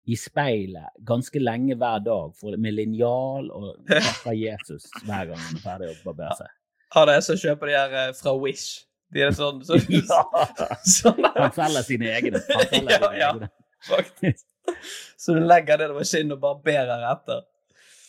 [0.08, 5.58] i speilet ganske lenge hver dag for, med linjal og takker Jesus hver gang han
[5.58, 6.54] er ferdig å barbere seg.
[6.96, 8.86] Har det som kjøper de her eh, fra Wish.
[9.14, 10.22] De er sånn, så, ja.
[10.86, 12.42] sånn Han selger sine egne.
[12.50, 13.50] Han selger ja, sine egne.
[13.86, 14.46] faktisk.
[15.20, 17.44] Så du legger det over skinnet og barberer etter.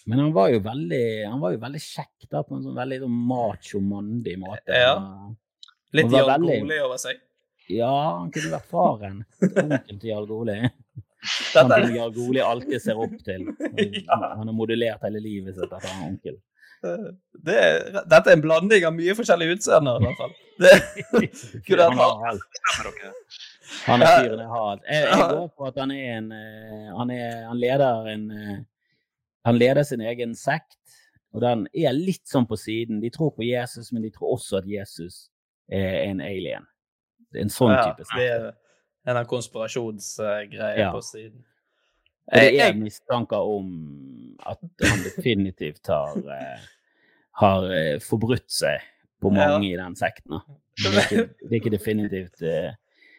[0.09, 3.03] Men han var jo veldig, han var jo veldig kjekk da, på en sånn veldig
[3.03, 4.77] sånn macho, mandig måte.
[4.77, 4.95] Ja.
[5.93, 7.19] Litt Jarl Goli over seg.
[7.71, 9.19] Ja, han kunne vært faren.
[9.45, 10.57] Onkel til Jarl Goli.
[11.53, 13.49] Han som Goli alltid ser opp til.
[14.09, 16.39] Han har modulert hele livet sitt etter han onkel.
[16.81, 17.57] Det,
[18.09, 20.31] dette er en blanding av mye forskjellige utseender, i hvert fall.
[20.61, 20.71] Det,
[21.67, 22.09] kunne han ha
[23.85, 24.81] Han er fyren jeg har.
[24.87, 28.57] Jeg, jeg går på at han er en eh, Han, er, han leder en eh,
[29.45, 30.97] Han leder sin egen sekt,
[31.33, 32.99] og den er litt sånn på siden.
[33.01, 35.29] De tror på Jesus, men de tror også at Jesus
[35.71, 36.65] er en alien.
[37.31, 38.57] Det er en sånn type sekt.
[39.05, 40.91] Ja, av konspirasjonsgreiene en konspirasjonsgreie ja.
[40.93, 41.39] på siden.
[42.31, 43.71] Og det er mistanker om
[44.47, 46.67] at han definitivt har, eh,
[47.41, 48.83] har eh, forbrutt seg
[49.21, 49.73] på mange ja.
[49.73, 50.37] i den sekten.
[50.77, 52.69] Det er, ikke, det er ikke definitivt eh,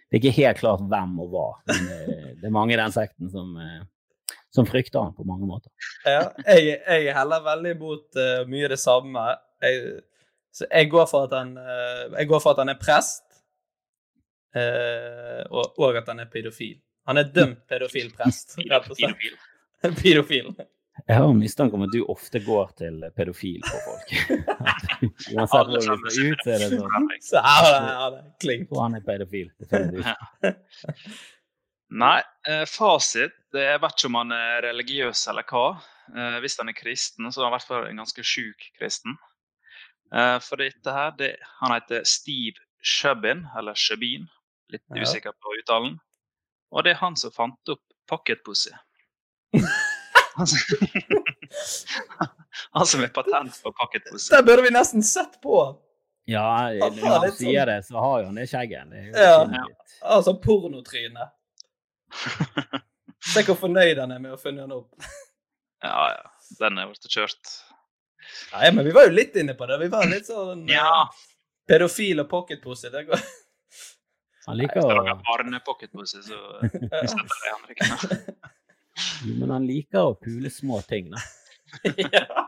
[0.08, 1.86] Det er ikke helt klart hvem og hva, men
[2.40, 3.54] det er mange i den sekten som,
[4.52, 5.70] som frykter han på mange måter.
[6.04, 9.22] Ja, jeg, jeg heller veldig mot uh, mye det samme.
[9.64, 10.02] Jeg,
[10.52, 13.31] Så jeg går for at han, eh, jeg går for at han er prest, eh,
[14.52, 16.76] og, og at han er pedofil.
[17.08, 19.16] Han er dømt pedofil prest, rett og slett.
[19.18, 19.40] Pedofil.
[20.02, 20.54] Pedofil.
[21.08, 24.12] Jeg har en mistanke om at du ofte går til pedofil på folk.
[25.34, 27.08] Uansett Alle hvor sammen du ser ut, så er det sånn.
[27.24, 28.74] Så her er det, det er klink.
[28.78, 29.48] Han er pedofil.
[31.92, 35.64] Nei, eh, fasit det Jeg vet ikke om han er religiøs eller hva.
[36.12, 39.16] Eh, hvis han er kristen, så er han i hvert fall en ganske sjuk kristen.
[40.12, 44.28] Eh, for dette her, det, Han heter Steve Shubin, eller Shubin,
[44.72, 45.02] litt Ja.
[45.02, 45.98] usikker på uttalen.
[46.72, 48.70] Og det er han som fant opp pocketpussy.
[50.36, 50.46] han
[52.86, 54.30] som- er patent på pocketpussy.
[54.34, 55.78] Der burde vi nesten sett på.
[56.24, 58.92] Ja, når han sånn- sier det, så har jo han det skjegget.
[59.14, 59.44] Ja.
[59.50, 59.64] Ja.
[60.02, 61.30] Altså pornotryne.
[63.32, 64.94] Se hvor fornøyd han er med å finne den opp.
[65.82, 66.30] Ja, ja.
[66.58, 67.52] Den er blitt kjørt.
[68.52, 69.78] Nei, men vi var jo litt inne på det.
[69.82, 71.06] Vi var litt sånn eh, Ja.
[71.68, 72.90] pedofil og pocketpose.
[72.92, 73.20] Det går
[74.46, 77.84] Han liker å noen barnepocketpussy, så setter jeg Henrik.
[79.24, 81.20] Jo, Men han liker å pule små ting, da.
[82.12, 82.42] ja.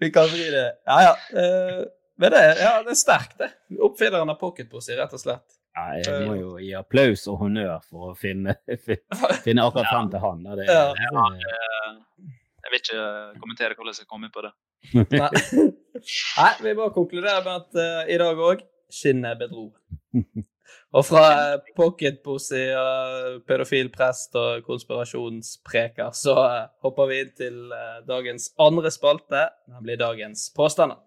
[0.00, 1.40] Vi kan vri det Ja, ja.
[1.40, 1.82] eh,
[2.16, 3.50] Men det, ja, det er sterkt, det.
[3.82, 5.58] Oppfinneren av pocketpose, rett og slett.
[5.76, 8.54] Ja, jeg må jo gi applaus og honnør for å finne,
[9.46, 10.42] finne akkurat frem til han.
[10.56, 10.82] Det, Ja.
[10.96, 11.52] det,
[12.62, 13.04] Jeg vil ikke
[13.42, 14.52] kommentere hvordan jeg kom inn på det.
[14.94, 15.30] Nei,
[16.38, 19.70] Nei vi bare konkluderer med at uh, i dag òg skinnet bedro.
[20.92, 21.24] Og fra
[21.76, 28.92] pocketpose og pedofil prest og konspirasjonspreker, så eh, hopper vi inn til eh, dagens andre
[28.92, 31.00] spalte, nemlig dagens påstander.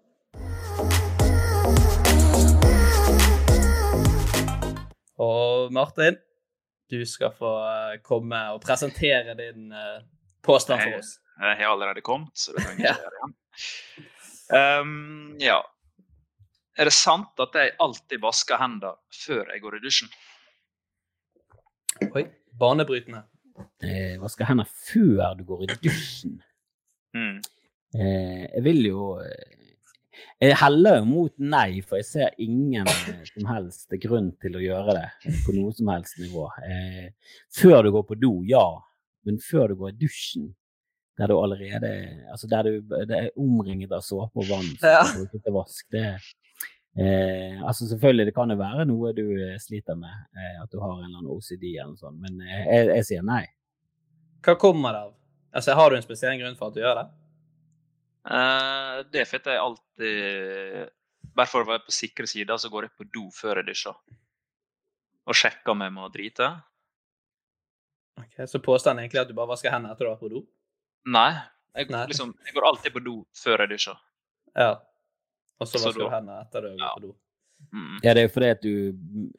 [5.22, 6.18] Og Martin,
[6.90, 9.70] du skal få eh, komme og presentere din
[10.42, 11.16] påstand for oss.
[11.36, 13.38] Jeg har allerede kommet, så det trenger jeg ikke gjøre igjen.
[14.46, 15.58] Um, ja.
[16.76, 20.10] Er det sant at jeg alltid vasker hendene før jeg går i dusjen?
[22.12, 22.26] Oi,
[22.60, 23.22] banebrytende.
[23.82, 26.34] eh, vasker hendene før du går i dusjen.
[27.16, 27.38] Mm.
[27.96, 29.54] Eh, jeg vil jo eh,
[30.40, 34.62] Jeg heller jo mot nei, for jeg ser ingen eh, som helst grunn til å
[34.64, 36.46] gjøre det på noe som helst nivå.
[36.68, 37.08] Eh,
[37.56, 38.66] før du går på do, ja,
[39.28, 40.50] men før du går i dusjen,
[41.16, 41.88] der du allerede
[42.28, 45.00] Altså der du det er omringet av såpe og vann som Ja.
[45.16, 46.04] du ikke vask, det
[46.98, 50.80] eh, Altså selvfølgelig, det kan jo være noe du eh, sliter med, eh, at du
[50.80, 53.44] har en eller annen OCD eller noe sånt, men eh, jeg, jeg sier nei.
[54.46, 55.14] Hva kommer det av?
[55.56, 57.06] Altså, Har du en spesiell grunn for at du gjør det?
[58.26, 60.94] Eh, det er fordi jeg alltid
[61.36, 63.96] Bare for å være på sikre sider, så går jeg på do før jeg dusjer.
[65.26, 66.46] Og sjekker om jeg må drite.
[68.22, 70.30] Ok, Så påstanden er egentlig at du bare vasker hendene etter du har vært på
[70.32, 70.40] do?
[71.12, 71.32] Nei.
[71.76, 72.06] Jeg, Nei.
[72.08, 73.98] Liksom, jeg går alltid på do før jeg dusjer.
[74.56, 74.70] Ja.
[75.60, 76.88] Og så vasker du hendene etter du har Ja.
[76.94, 77.14] gått på do?
[77.72, 77.98] Mm.
[78.04, 79.30] Ja, det er jo fordi at du mm,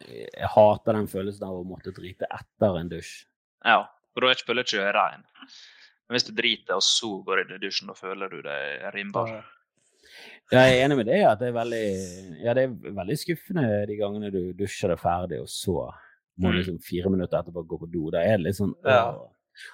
[0.55, 3.25] hater den følelsen av å måtte drite etter en dusj.
[3.63, 3.83] Ja.
[4.13, 5.21] For da er ikke jeg er rein.
[6.09, 9.43] Men hvis du driter, og så går i dusjen, da føler du deg rimbar.
[10.51, 11.85] Ja, jeg er enig med det, at det er veldig,
[12.41, 15.91] ja, det er veldig skuffende de gangene du dusjer deg ferdig, og så
[16.39, 16.59] må du Mm.
[16.61, 18.09] liksom fire minutter etterpå gå på do.
[18.11, 19.11] Da er det litt sånn Ja.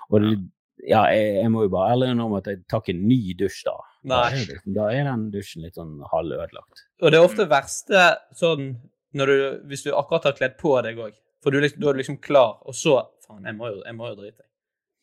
[0.10, 0.50] Og det,
[0.88, 3.64] ja, jeg, jeg må jo bare ærlig innrømme at jeg tar ikke en ny dusj
[3.66, 3.78] da.
[4.04, 6.82] Da er, det, da er den dusjen litt sånn halvødelagt.
[7.02, 8.02] Og det er ofte verste
[8.36, 8.74] sånn
[9.16, 9.36] når du,
[9.70, 11.14] hvis du akkurat har kledd på deg òg.
[11.44, 13.96] For du, liksom- da er du liksom klar, og så Faen, jeg må jo, jeg
[13.96, 14.44] må jo drite.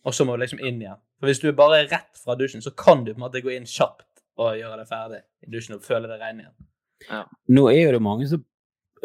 [0.04, 0.98] Og så må du liksom inn igjen.
[1.20, 3.52] For hvis du er bare rett fra dusjen, så kan du på en måte gå
[3.54, 7.24] inn kjapt og gjøre det ferdig i dusjen og føle det regner igjen.
[7.56, 8.42] Nå er jo det mange som,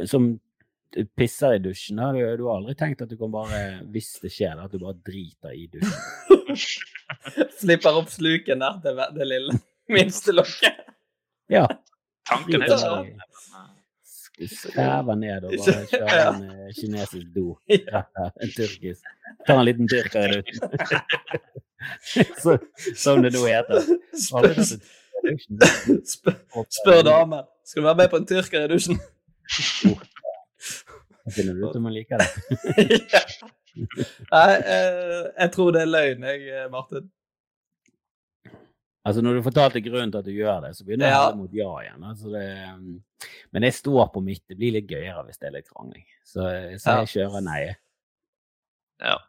[0.08, 0.28] som
[1.16, 2.00] pisser i dusjen.
[2.00, 2.10] Da.
[2.12, 5.00] Du, du har aldri tenkt at du kan bare, hvis det skjer, at du bare
[5.08, 6.76] driter i dusjen.
[7.62, 9.56] Slipper opp sluken der, det, det lille
[9.98, 10.74] minste lokket.
[11.52, 11.68] Ja.
[12.30, 13.12] Tanken er sånn.
[14.36, 16.32] Skræver ned og bare kjører Ja.
[16.34, 17.54] en eh, kinesisk do.
[17.72, 19.04] En tyrkisk.
[19.48, 21.00] Ta en liten tyrker i dusjen.
[23.04, 23.86] Som det nå heter.
[24.12, 24.82] Dusjen.
[26.06, 26.36] Spør,
[26.74, 29.00] spør damen skal du være med på en tyrker i dusjen.
[31.26, 32.30] Da finner du ut om hun liker det.
[34.30, 37.08] Nei, eh, jeg tror det er løgn, jeg, eh, Martin.
[39.06, 41.26] Altså Når du fortalte grunnen til at du gjør det, så begynner jeg Ja.
[41.28, 42.06] helle mot ja igjen.
[42.10, 44.42] Altså det, um, men jeg står på mitt.
[44.50, 46.06] Det blir litt gøyere hvis det er litt krangling.
[46.26, 46.42] Så,
[46.82, 47.60] så jeg kjører nei.
[49.04, 49.20] Ja.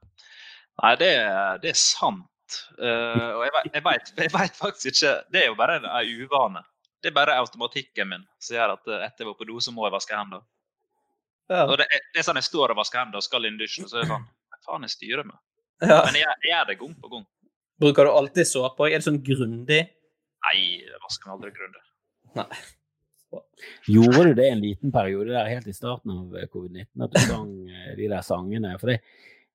[0.80, 1.10] Nei, det,
[1.62, 2.24] det er sant.
[2.78, 6.62] Uh, og jeg vet, faktisk ikke Det er jo bare en, en uvane.
[7.02, 9.72] Det er bare automatikken min som gjør at eh, etter jeg var på do, så
[9.74, 10.42] må jeg vaske hendene.
[11.52, 11.66] Ja.
[11.68, 13.62] Og det er, det er sånn jeg står og vasker hendene og skal inn i
[13.62, 15.36] dusjen, og så er det sånn Hva faen jeg styrer med?
[15.84, 16.00] Ja.
[16.06, 17.26] Men jeg, jeg gjør det gang på gang.
[17.80, 18.88] Bruker du alltid såpe?
[18.88, 19.82] Er det sånn grundig?
[20.46, 21.84] Nei, jeg vasker meg aldri grundig.
[22.38, 22.48] Nei.
[23.90, 27.50] Gjorde du det en liten periode der helt i starten av covid-19, at du sang
[27.68, 28.74] eh, de der sangene?
[28.80, 29.00] For det,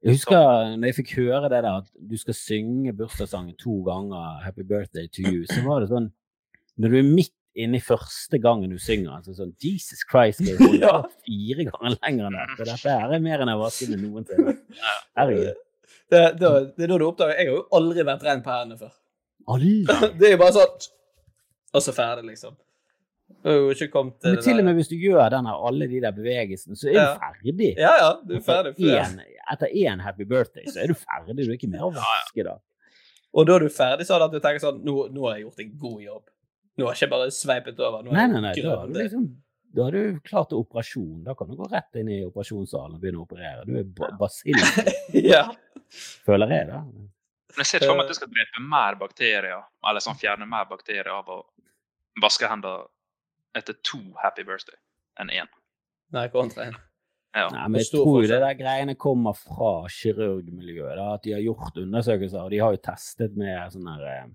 [0.04, 4.42] jeg husker når jeg fikk høre det der at du skal synge bursdagssangen to ganger,
[4.44, 6.12] 'Happy Birthday to You', så var det sånn
[6.78, 10.58] Når du er midt inne i første gangen du synger, altså sånn Jesus Christ, jeg
[10.58, 11.02] holder Ja.
[11.26, 12.64] fire ganger lenger enn dette.
[12.70, 14.54] Dette her er mer enn jeg har vasket med noensinne.
[15.20, 15.60] Herregud.
[16.12, 18.80] Det, det, det er da du oppdager Jeg har jo aldri vært ren på hendene
[18.82, 18.92] før.
[20.20, 20.90] Det er jo bare sånn
[21.78, 22.58] Og så ferdig, liksom.
[23.42, 25.48] Du har jo ikke kommet til Men det til og med hvis du gjør den
[25.52, 27.70] alle de der bevegelsene, så er du ferdig.
[27.80, 28.74] Ja, ja, du er ferdig.
[28.92, 29.22] En
[29.52, 31.38] Etter én happy birthday, så er du ferdig.
[31.40, 32.58] Du er ikke mer å vaske da.
[33.32, 35.64] Og da er du ferdig sånn at du tenker sånn Nå, nå har jeg gjort
[35.64, 36.26] en god jobb.
[36.78, 38.04] Nå har jeg ikke bare sveipet over.
[38.04, 38.54] Nå Nei, nei, nei.
[38.60, 39.26] Da har du liksom
[39.76, 41.24] da er du klar til operasjon.
[41.26, 43.66] Da kan du gå rett inn i operasjonssalen og begynne å operere.
[43.68, 44.60] Du er ba basill,
[45.34, 45.46] Ja.
[46.28, 46.82] føler jeg, da.
[47.52, 50.48] Men jeg ser ikke for meg at du skal drepe mer bakterier, eller sånn fjerne
[50.48, 51.40] mer bakterier av å
[52.24, 52.88] vaske hendene
[53.60, 54.78] etter to happy birthday
[55.20, 55.50] enn én.
[56.16, 56.78] Nei, kontra en.
[57.36, 57.46] Ja.
[57.52, 58.32] Nei, men jeg tror forskjell.
[58.34, 60.96] det der greiene kommer fra kirurgmiljøet.
[61.00, 64.26] Da, at de har gjort undersøkelser, og de har jo testet med sånn her eh,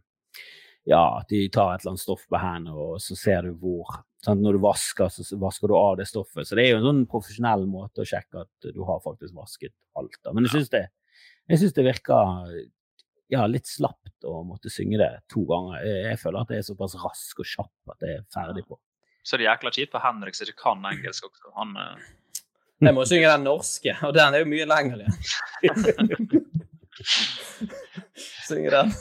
[0.87, 3.88] Ja, at de tar et eller annet stoff på hendene, og så ser du hvor
[4.22, 4.42] sant?
[4.42, 6.46] Når du vasker, så vasker du av det stoffet.
[6.46, 9.75] Så det er jo en sånn profesjonell måte å sjekke at du har faktisk vasket
[9.99, 10.18] alt.
[10.22, 10.35] Da.
[10.37, 10.85] Men jeg syns det,
[11.51, 12.55] jeg synes det virker
[13.35, 15.83] ja, litt slapt å måtte synge det to ganger.
[15.83, 18.79] Jeg, jeg føler at det er såpass rask og kjapp at det er ferdig på.
[19.27, 21.51] Så er det jækla kjipt for Henrik som ikke kan engelsk også.
[21.59, 22.12] Han, uh...
[22.85, 25.16] Jeg må synge den norske, og den er jo mye lenger igjen.
[28.46, 28.92] Synge den.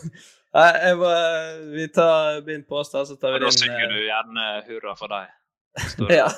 [0.56, 1.08] Nei, jeg må,
[1.76, 3.48] vi tar min påstand, så tar og din.
[3.50, 5.34] da synger du eh, gjerne 'Hurra for deg'.
[6.20, 6.30] Ja.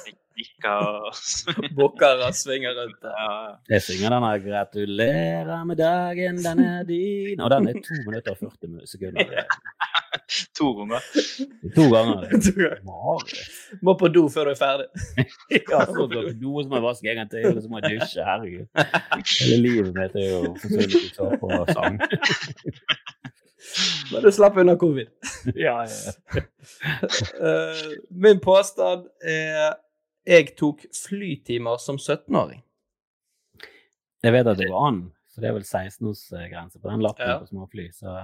[0.70, 1.14] og og
[1.78, 3.14] bukker og svinger rundt der.
[3.14, 3.54] ja.
[3.76, 8.38] Jeg synger denne 'Gratulerer med dagen, den er din', og den er to minutter og
[8.38, 9.44] 40 sekunder.
[10.58, 11.02] To ganger.
[11.76, 12.16] To ganger.
[12.46, 14.88] Du må på do før du er ferdig.
[15.72, 17.80] Ja, så må på do, så som jeg vaske en gang til, eller så må
[17.80, 18.26] jeg dusje.
[18.26, 18.66] Herregud.
[19.40, 22.00] Hele livet mitt er jo forsvunnet ut på sang.
[24.12, 25.10] Men du slapp unna covid.
[25.56, 26.14] Ja, ja.
[27.40, 29.78] Eh, min påstand er
[30.28, 32.60] jeg tok flytimer som 17-åring.
[34.26, 34.98] Jeg vet at det går an,
[35.32, 37.38] for det er vel 16-årsgrense på den lappen Ja.
[37.40, 38.16] på småfly, så,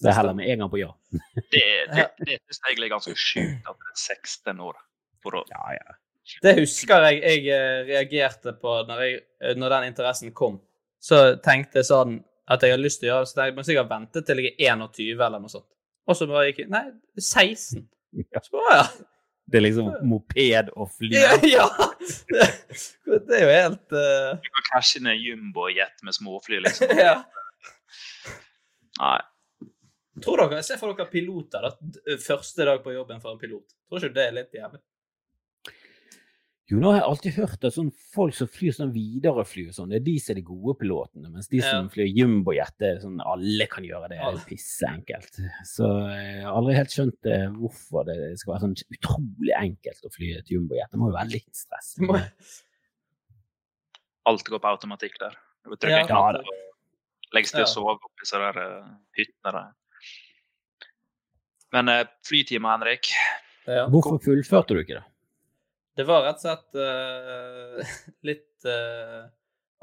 [0.00, 0.90] så jeg heller med en gang på ja.
[1.54, 4.80] Det, det, det syns jeg er ganske sjukt at det er 16 år.
[5.22, 5.98] For å, Ja, ja.
[6.42, 10.60] Det husker jeg jeg eh, reagerte på når, jeg, eh, når den interessen kom.
[11.02, 12.20] Så tenkte jeg sånn
[12.50, 14.54] at jeg har lyst til å gjøre det, så jeg må sikkert vente til jeg
[14.56, 15.68] er 21 eller noe sånt.
[16.10, 16.84] Og så bare gikk jeg Nei,
[17.18, 17.84] 16.
[18.42, 18.86] Så bare, ja.
[19.52, 21.10] Det er liksom moped og fly.
[21.14, 21.66] Ja, ja.
[22.30, 22.46] Det,
[23.28, 24.30] det er jo helt uh...
[24.38, 26.94] du kan krasje inn i en jumbojet med småfly, liksom.
[27.02, 27.18] Ja.
[29.00, 29.18] Nei.
[30.22, 31.68] Tror dere, Se for dere piloter.
[31.68, 32.16] da.
[32.22, 33.76] Første dag på jobben for en pilot.
[33.88, 34.82] Tror ikke det er litt jævlig?
[36.72, 39.90] Jo, nå har jeg alltid hørt at sånn folk som flyr sånn Widerøe-fly og sånn,
[39.92, 41.90] det er de som er de gode pilotene, mens de som Ja.
[41.92, 45.36] flyr jumbojet, det er sånn alle kan gjøre det, det er pisseenkelt.
[45.68, 50.12] Så jeg har aldri helt skjønt det, hvorfor det skal være sånn utrolig enkelt å
[50.16, 50.88] fly et jumbojet.
[50.90, 51.92] Det må jo være litt stress.
[52.00, 52.16] Må-
[54.24, 55.36] Alt går på automatikk der.
[55.66, 56.00] Du trykker Ja.
[56.00, 59.72] en knapp, og legges til å sove oppi disse der uh, hyttene der.
[61.72, 63.12] Men uh, flytimer, Henrik
[63.66, 63.86] Ja.
[63.88, 65.04] Hvorfor fullførte du ikke det?
[65.96, 67.96] Det var rett og slett uh,
[68.28, 69.26] litt uh,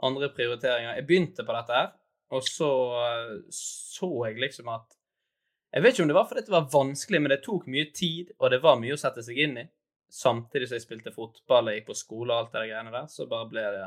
[0.05, 0.95] andre prioriteringer.
[0.97, 1.91] Jeg begynte på dette her,
[2.33, 4.95] og så uh, så jeg liksom at
[5.69, 8.31] Jeg vet ikke om det var fordi det var vanskelig, men det tok mye tid,
[8.39, 9.65] og det var mye å sette seg inn i.
[10.09, 13.05] Samtidig som jeg spilte fotball og gikk på skole og alt det der greiene der,
[13.13, 13.83] så bare ble det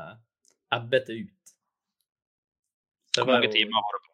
[0.77, 1.51] ebbet det ut.
[3.17, 4.11] Hvor mange timer var det på?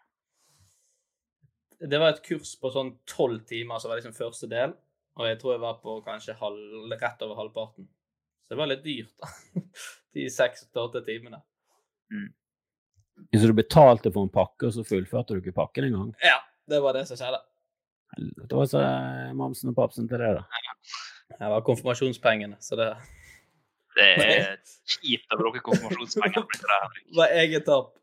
[1.94, 4.74] Det var et kurs på sånn tolv timer, som var liksom første del.
[5.20, 7.88] Og jeg tror jeg var på kanskje halv, rett over halvparten.
[8.50, 9.62] Så det var litt dyrt, da.
[10.18, 11.38] De seks til åtte timene.
[13.30, 16.08] Så du betalte for en pakke, og så fullførte du ikke pakken engang?
[16.26, 17.44] Ja, det var det som skjedde.
[18.18, 18.82] Det var så
[19.38, 20.64] mamsen og papsen til det, da.
[21.36, 22.88] Det var konfirmasjonspengene, så det
[24.00, 24.58] Det er
[24.96, 27.94] kjipt å bruke konfirmasjonspenger på det var eget tap.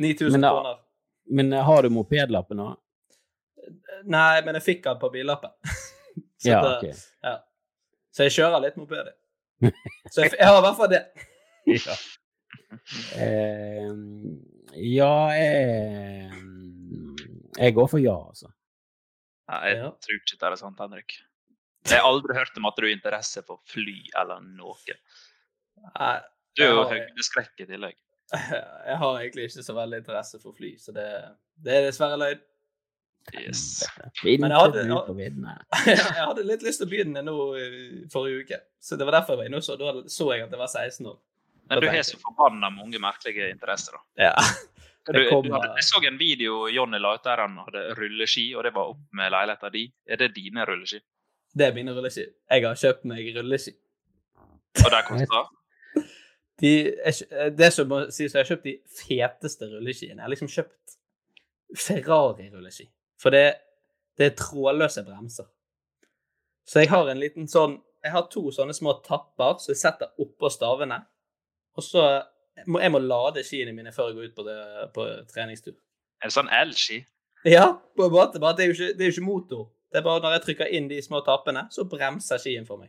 [0.00, 0.76] 9000 kroner.
[1.30, 2.68] Men eh, har du mopedlappen nå?
[4.10, 5.56] Nei, men jeg fikk den på billappen.
[6.40, 6.92] Så, Ja, okay.
[7.22, 7.34] ja.
[8.12, 9.10] så jeg kjører litt moped.
[10.10, 11.04] Så jeg, jeg har i hvert fall det.
[11.70, 11.94] Ja.
[13.18, 13.90] Eh,
[14.74, 16.30] ja, jeg
[17.58, 18.50] Jeg går for ja, altså.
[19.50, 19.90] Nei, jeg Ja.
[19.90, 21.16] tror ikke det er sant, Henrik.
[21.90, 24.96] Jeg har aldri hørt om at du har interesse for fly eller noe.
[25.98, 26.20] Nei,
[26.56, 27.96] Du er jo høydeskrekk i tillegg.
[28.90, 31.06] Jeg har egentlig ikke så veldig interesse for fly, så det,
[31.58, 32.42] det er dessverre løgn.
[33.38, 33.62] Yes.
[34.42, 34.84] Men jeg hadde-
[35.86, 37.34] jeg hadde litt lyst til å begynne nå
[38.12, 39.76] forrige uke, så det var derfor jeg var inne og så.
[39.80, 41.18] Da så jeg at det var 16 år.
[41.70, 44.30] Men du har så forbanna mange merkelige interesser, da.
[44.30, 44.34] Ja.
[45.10, 48.42] Du, Det du hadde, jeg så en video Jonny la ut der han hadde rulleski,
[48.54, 49.86] og det var opp med leiligheta di.
[50.06, 51.00] Er det dine rulleski?
[51.56, 52.26] Det er mine rulleski.
[52.52, 53.72] Jeg har kjøpt meg rulleski.
[54.84, 55.40] Og de kosta?
[56.60, 56.72] De,
[57.06, 60.18] jeg, det som må sies, jeg har kjøpt de feteste rulleskiene.
[60.20, 60.98] Jeg har liksom kjøpt
[61.88, 62.86] Ferrari-rulleski.
[63.20, 63.44] For det,
[64.18, 65.48] det er trådløse bremser.
[66.68, 70.22] Så jeg har en liten sånn Jeg har to sånne små tapper som jeg setter
[70.24, 70.96] oppå stavene.
[71.76, 72.04] Og så
[72.66, 74.60] må jeg må lade skiene mine før jeg går ut på, det,
[74.94, 75.74] på treningstur.
[76.22, 77.02] Det sånn elski?
[77.44, 77.66] Ja,
[77.96, 78.40] på en måte.
[78.40, 79.68] Bare det er jo ikke, det er jo ikke motor.
[79.92, 82.88] Det er bare når jeg trykker inn de små tappene, så bremser skien for meg.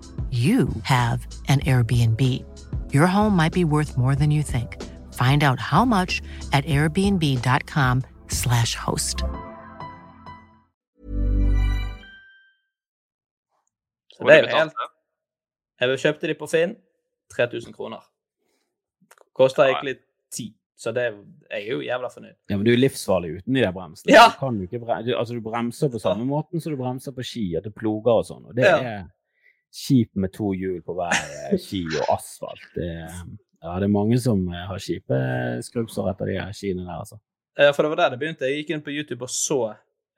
[0.31, 2.21] you have an Airbnb.
[2.93, 4.77] Your home might be worth more than you think.
[5.13, 6.21] Find out how much
[6.53, 9.23] at airbnb.com/slash host.
[14.13, 14.73] Så det er jo helt
[15.81, 16.75] Jeg kjøpte de på Finn.
[17.35, 17.97] 3000 kroner.
[19.33, 19.95] Kosta egentlig
[20.33, 21.01] 10, så det,
[21.51, 22.33] jeg er jo jævla fornøyd.
[22.49, 24.11] Ja, men du er livsfarlig uten de der bremsene.
[24.13, 24.25] Ja.
[24.33, 27.11] Du, kan jo ikke bre du, altså, du bremser på samme måten som du bremser
[27.15, 28.45] på ski, at du ploger og sånn.
[28.45, 28.77] Og det Ja.
[28.77, 29.03] er
[29.71, 32.63] kjipt med to hjul på hver eh, ski og asfalt.
[32.75, 35.19] Det, ja, det er mange som eh, har kjipe
[35.67, 37.19] skrubbsår etter de skiene der, altså.
[37.59, 38.47] Ja, for det var der det begynte.
[38.47, 39.57] Jeg gikk inn på YouTube og så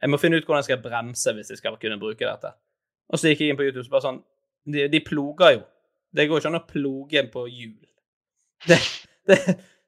[0.03, 2.51] Jeg må finne ut hvordan jeg skal bremse hvis jeg skal kunne bruke dette.
[3.09, 4.19] Og så gikk jeg inn på YouTube og så bare sånn
[4.73, 5.63] De, de ploger jo.
[6.13, 7.79] Det går ikke an å ploge på hjul.
[8.69, 8.77] Det,
[9.27, 9.37] det,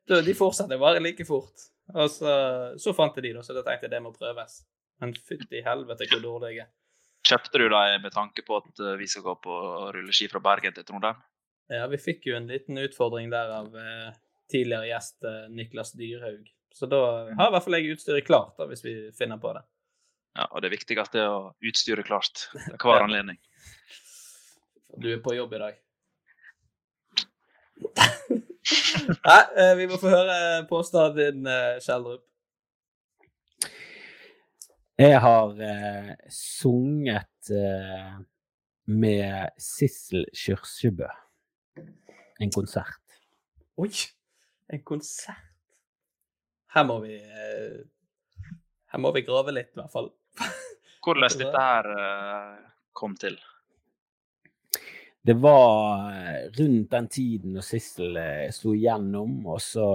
[0.10, 1.68] de- de fortsetter bare like fort.
[1.94, 2.32] Og så,
[2.82, 4.58] så fant jeg de, da, så da tenkte jeg det må prøves.
[5.04, 6.72] Men fytti helvete hvor dårlig jeg er.
[7.26, 9.56] Kjøpte du dem med tanke på at eh, vi skal gå på
[9.96, 11.22] rulleski fra Bergen til Trondheim?
[11.74, 14.12] Ja, vi fikk jo en liten utfordring der av eh,
[14.52, 16.52] tidligere gjest eh, Niklas Dyrhaug.
[16.76, 17.00] Så da
[17.32, 19.64] har i hvert fall jeg utstyret klart, da, hvis vi finner på det.
[20.36, 23.40] Ja, og det viktigste er å utstyre klart til hver anledning.
[25.02, 25.82] Du er på jobb i dag.
[29.26, 29.42] Nei,
[29.80, 30.38] vi må få høre
[30.70, 31.50] påstanden din,
[31.82, 32.26] Kjeldrup.
[34.96, 38.14] Jeg har eh, sunget eh,
[38.88, 41.10] med Sissel Kyrkjebø.
[42.40, 43.18] En konsert.
[43.76, 43.92] Oi!
[44.72, 45.42] En konsert.
[46.72, 47.82] Her må vi eh,
[48.94, 50.08] Her må vi grave litt, i hvert fall.
[51.04, 52.56] Hvordan dette her eh,
[52.96, 53.36] kom til?
[55.20, 59.92] Det var eh, rundt den tiden når Sissel eh, slo igjennom, og så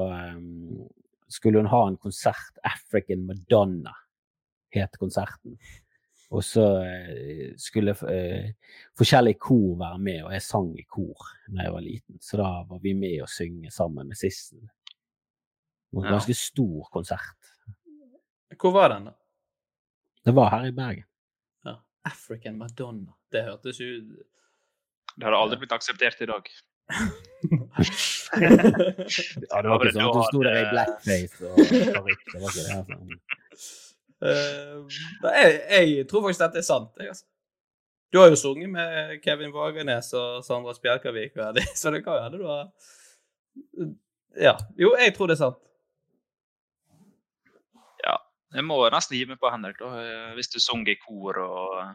[1.24, 2.60] skulle hun ha en konsert.
[2.68, 3.96] African Madonna
[4.74, 5.56] het konserten.
[6.30, 8.50] Og så eh, skulle uh,
[8.98, 12.20] forskjellige kor være med, og jeg sang i kor da jeg var liten.
[12.22, 14.62] Så da var vi med å synge sammen med Sissen.
[15.90, 16.12] En Ja.
[16.14, 17.50] ganske stor konsert.
[18.60, 19.14] Hvor var den, da?
[20.24, 21.04] Det var her i Bergen.
[21.66, 21.74] Ja.
[22.06, 23.12] African Madonna.
[23.32, 23.86] Det hørtes jo
[25.16, 26.46] Det hadde aldri blitt akseptert i dag.
[28.30, 32.22] Ja, det var ikke sånn at hun sto der i blackface og parykk.
[32.30, 32.76] Det var ikke det.
[32.78, 32.96] Altså.
[34.20, 36.90] Nei, jeg, jeg tror faktisk dette er sant.
[37.00, 37.24] Jeg, altså.
[38.12, 41.36] Du har jo sunget med Kevin Vågenes og Sandra Spjelkavik,
[41.80, 42.68] så det kan jo hende du har
[44.36, 44.56] Ja.
[44.78, 45.60] Jo, jeg tror det er sant.
[48.04, 48.16] Ja.
[48.56, 49.90] Jeg må nesten gi meg på Henrik, da.
[50.02, 51.92] eh, Hvis du synger i kor og eh,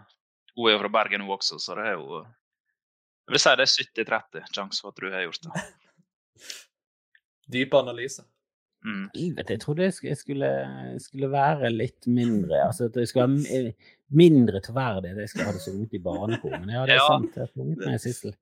[0.55, 3.65] Hun er jo fra Bergen, hun også, så det er jo Jeg vil si det
[3.65, 3.73] er
[4.05, 5.63] 70-30 sjanse for at du har gjort det.
[7.55, 8.23] Dype analyser.
[8.85, 9.09] Mm.
[9.49, 10.49] Jeg trodde jeg skulle,
[11.01, 13.73] skulle være litt mindre Altså at jeg skulle ha m-
[14.13, 16.53] mindre troverdig at jeg skulle ha sunget i barnekor.
[16.59, 17.07] Men ja, det er Ja.
[17.09, 17.33] sant.
[17.35, 18.35] Jeg har med Sissel.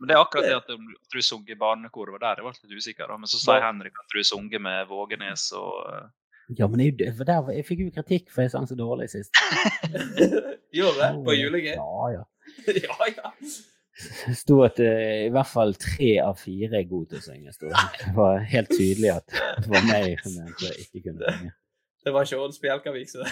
[0.00, 0.68] Men det er akkurat det at
[1.12, 3.12] du, sunget i barnekor, var der jeg ble litt usikker.
[3.18, 3.66] Men så sier Ja.
[3.72, 6.10] Henrik at du sunget med Vågenes og
[6.58, 9.34] Ja, men jeg, for der, jeg fikk jo kritikk for jeg sang så dårlig sist.
[10.78, 11.10] Gjorde det?
[11.26, 11.74] På julegøy?
[11.76, 12.22] Ja, ja.
[12.88, 13.30] ja, ja.
[14.38, 17.54] Sto at eh, i hvert fall tre av fire er gode til å synge.
[17.58, 21.54] Det var helt tydelig at det var meg som ikke kunne synge.
[22.06, 23.26] Det var ikke Odd Spjelkavik, så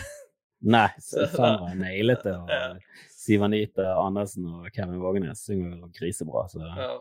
[0.67, 2.35] Nei, Sandra nailet det.
[2.35, 2.81] Og
[3.27, 6.47] Siv-Anita Andersen og Kevin Vågenes synger jo grisebra.
[6.51, 6.93] Så ja.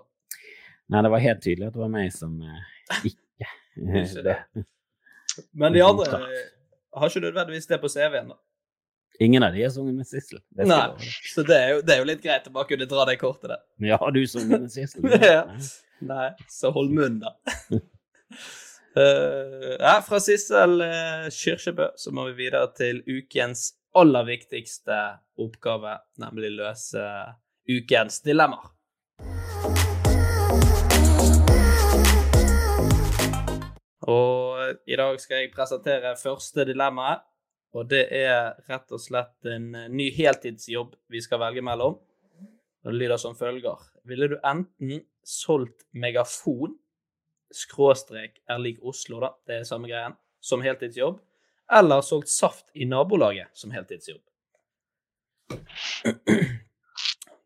[0.92, 4.38] nei, det var helt tydelig at det var meg som eh, ikke det.
[5.58, 6.44] Men de andre eh,
[6.96, 8.42] har ikke nødvendigvis det på CV-en, da.
[9.20, 10.40] Ingen av de har sunget med Sissel.
[10.50, 10.66] Nei,
[11.34, 13.54] så det er, jo, det er jo litt greit å bare kunne dra det kortet
[13.54, 13.62] der.
[13.94, 15.08] Ja, du sunget med Sissel?
[15.24, 15.46] Ja.
[16.06, 17.32] Nei, så hold munn, da.
[17.72, 17.80] uh,
[19.88, 24.98] ja, fra Sissel uh, Kyrkjebø så må vi videre til ukens aller viktigste
[25.40, 27.06] oppgave, nemlig løse
[27.72, 28.74] ukens dilemmaer.
[34.12, 37.24] Og i dag skal jeg presentere første dilemmaet.
[37.76, 41.98] Og det er rett og slett en eh, ny heltidsjobb vi skal velge mellom.
[42.86, 43.82] Og det lyder som følger.
[44.08, 46.78] Ville du enten solgt megafon,
[47.52, 51.18] skråstrek er lik Oslo, da, det er samme greien, som heltidsjobb,
[51.74, 54.22] eller solgt saft i nabolaget som heltidsjobb?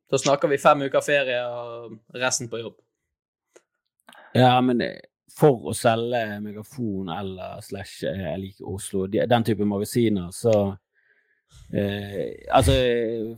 [0.10, 2.80] Da snakker vi fem uker ferie og resten på jobb.
[4.34, 5.09] Ja, men eh,
[5.40, 10.56] for å selge megafon eller slash eh, jeg liker Oslo, den type magasiner, så
[11.74, 12.76] eh, Altså,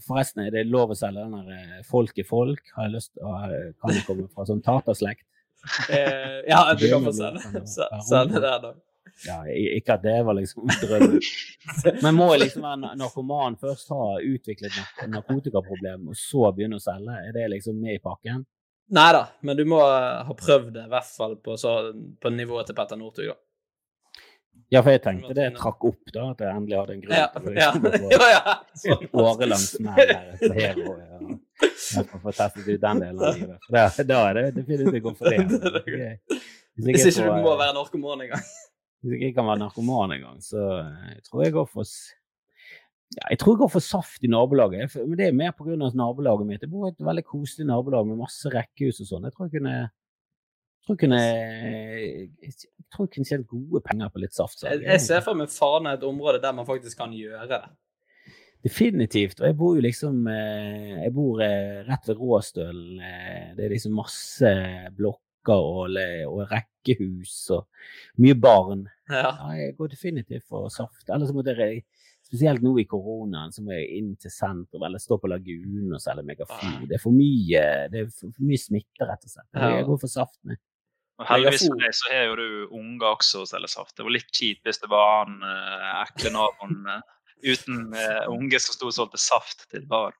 [0.05, 2.63] forresten, er det lov å selge den der eh, Folk er folk?
[2.75, 3.35] Har jeg lyst å
[3.81, 5.27] Kan det komme fra sånn taterslekt?
[5.93, 8.71] Eh, ja, du kan få selge, selge det, da.
[9.27, 11.19] Ja, ikke at det var liksom drømmen.
[12.03, 14.79] Men må jeg liksom være narkoman først ha utviklet
[15.11, 17.19] narkotikaproblem, og så begynne å selge?
[17.27, 18.41] Er det liksom med i pakken?
[18.91, 21.77] Nei da, men du må eh, ha prøvd det, i hvert fall på, så,
[22.21, 23.37] på nivået til Petter Northug, da.
[24.71, 27.25] Ja, for jeg tenkte det trakk opp, da, at jeg endelig hadde en grunn Ja,
[27.33, 28.53] til å ja, liksom ja, ja.
[28.79, 30.93] få et årelangt smell på Hero.
[30.95, 31.37] Ja.
[31.61, 33.67] Jeg får få testet ut den delen av livet.
[33.75, 36.13] Da, da er det definitivt godt for det.
[36.79, 38.47] Hvis Hvis ikke du må være narkoman engang.
[39.01, 41.91] Hvis jeg ikke kan være narkoman engang, så eh, jeg tror jeg går for
[43.11, 44.95] ja, jeg tror jeg går for saft i nabolaget.
[44.95, 45.75] Men det er mer pga.
[45.75, 46.61] nabolaget mitt.
[46.63, 49.27] Jeg bor i et veldig koselig nabolag med masse rekkehus og sånn.
[49.27, 49.75] Jeg tror jeg kunne
[50.81, 50.97] jeg tror
[53.05, 54.63] jeg kunne, tjent gode penger på litt saft.
[54.65, 57.61] Jeg, jeg ser for meg Fana et område der man faktisk kan gjøre det.
[58.65, 59.41] Definitivt.
[59.41, 62.99] Og jeg bor jo liksom eh, Jeg bor eh, rett ved Råstølen.
[63.01, 64.51] Eh, det er liksom masse
[64.97, 65.97] blokker og,
[66.29, 67.67] og rekkehus og
[68.21, 68.85] mye barn.
[69.11, 69.33] Ja.
[69.57, 71.09] jeg går definitivt for saft.
[71.09, 71.83] Ellers måtte jeg
[72.31, 75.99] Spesielt nå i koronaen så må jeg inn til sentrum eller stå på Lagunen og
[75.99, 76.85] selge megafon.
[76.87, 79.47] Det er for mye, det er for, mye smitte, rett og slett.
[79.59, 80.53] Jeg går for saften.
[80.53, 80.61] med.
[81.19, 83.97] Og heldigvis for deg så har jo du unger også å selge saft.
[83.97, 87.01] Det var litt kjipt hvis det var han eh, ekle naboen eh,
[87.51, 90.15] uten eh, unge som sto og solgte saft til barn.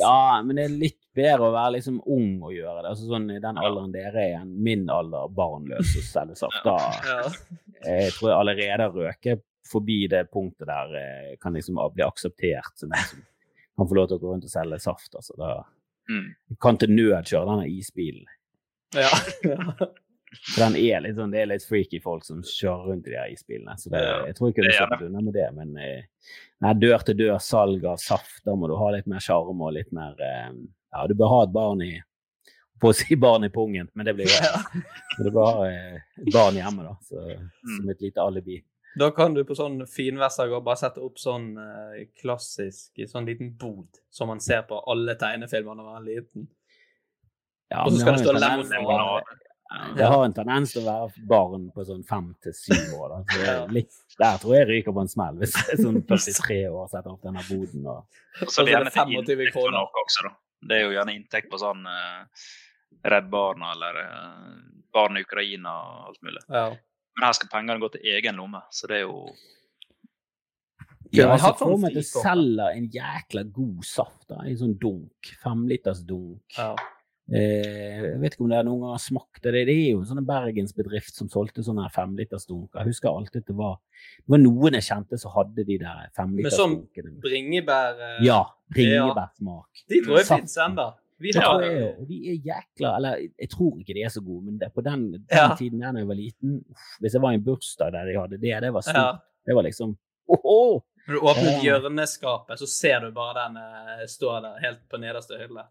[0.00, 2.94] Ja, men det er litt bedre å være liksom ung og gjøre det.
[2.94, 6.76] Altså sånn I den alderen dere er igjen, min alder, barnløs og selge saft, da
[7.84, 12.72] jeg tror jeg allerede har røket forbi det punktet der eh, kan liksom bli akseptert
[12.78, 13.24] som en som
[13.76, 15.14] kan få lov til å gå rundt og selge saft.
[15.14, 15.34] Altså.
[15.40, 15.64] Da
[16.08, 16.28] Mm.
[16.62, 18.26] kan til nød kjøre denne isbilen.
[18.94, 19.08] Ja.
[20.52, 23.16] For den er litt sånn, det er litt freaky folk som kjører rundt i de
[23.18, 23.74] her isbilene.
[23.80, 25.46] Så det, jeg tror ikke du det er sluppet unna med det.
[25.56, 26.04] Men eh,
[26.62, 30.14] nei, dør-til-dør salg av saft, da må du ha litt mer sjarm og litt mer
[30.22, 30.52] eh,
[30.94, 31.92] Ja, du bør ha et barn i
[32.78, 34.36] på å si barn i pungen, men det blir jo
[35.16, 36.00] Men du bør ha eh,
[36.34, 37.76] barn hjemme, da, så, Mm.
[37.80, 38.60] som et lite alibi.
[38.96, 44.00] Da kan du på sånn finværsdager bare sette opp sånn eh, klassisk sånn liten bod
[44.10, 46.46] som man ser på alle tegnefilmer når man er liten.
[47.68, 49.36] Ja, Og så skal det har stå lemon.
[49.96, 53.16] Det har en tendens til å være barn på sånn fem til syv år.
[53.16, 53.18] Da.
[53.34, 56.86] Så litt, der tror jeg jeg ryker på en smell, hvis jeg sånn 43 år
[56.92, 57.88] setter opp denne boden.
[57.90, 60.32] Og, Og så er det gjerne til 25 inntekt for noe også, da.
[60.66, 62.46] Det er jo gjerne inntekt på sånn eh,
[63.12, 64.54] Redd Barna eller eh,
[64.94, 66.44] Barn i Ukraina og alt mulig.
[66.48, 66.68] Ja.
[67.16, 69.20] Men her skal pengene gå til egen lomme, så det er jo
[71.14, 74.58] ja, jeg vi så hatt sånn at du selger en jækla god saft da, En
[74.58, 75.30] sånn dunk.
[75.40, 76.58] Femliters dunk.
[76.58, 76.74] Ja.
[77.26, 79.52] Eh, jeg vet ikke om det er noen gang har smakt det.
[79.56, 82.82] Det er jo en sånn bergensbedrift som solgte sånne femlitersdunker.
[82.82, 83.80] Jeg husker alltid at det var,
[84.20, 86.78] det var noen jeg kjente som hadde de der Med sånn
[87.24, 88.44] bringebær eh, Ja,
[88.74, 89.86] bringebærsmak.
[89.90, 90.90] De tror jeg fins ennå.
[91.18, 94.44] Vi har jeg, og de er jækla Eller jeg tror ikke de er så gode,
[94.44, 95.54] men det, på den, den Ja.
[95.56, 98.36] tiden da jeg var liten uff, Hvis jeg var i en bursdag der de hadde
[98.42, 98.96] det, det var stort.
[98.96, 99.12] Ja.
[99.46, 99.96] Det var liksom
[100.28, 100.82] åhå!
[101.06, 103.56] Når du åpner hjørneskapet, så ser du bare den
[104.10, 105.62] stå der helt på nederste hylle.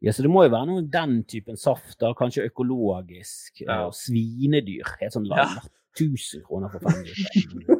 [0.00, 2.12] Ja, så det må jo være noe den typen saft, da.
[2.16, 3.60] Kanskje økologisk.
[3.66, 3.82] Ja.
[3.88, 4.86] Og svinedyr.
[5.00, 5.42] Helt sånn Ja.
[5.44, 5.60] ja.
[5.98, 7.79] 1000 kroner for fem liter.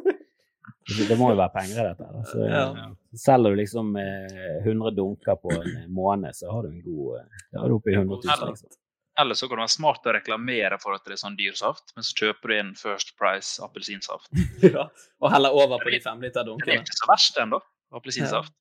[1.09, 2.09] Det må jo være penger i dette.
[2.21, 2.89] Altså, Ja.
[3.21, 7.41] Selger du liksom eh, 100 dunker på en måned, så har du en god eh,
[7.51, 8.53] Da er du oppe i 100 000.
[8.53, 8.77] Liksom.
[9.19, 11.91] Eller så kan det være smart å reklamere for at det er sånn dyr saft,
[11.97, 14.31] men så kjøper du inn First Price appelsinsaft.
[14.71, 14.87] Ja.
[15.19, 17.59] Og heller over på de Det er ikke så verst, ennå,
[17.91, 17.91] appelsinsaft.
[17.91, 18.57] Appelsinsaft.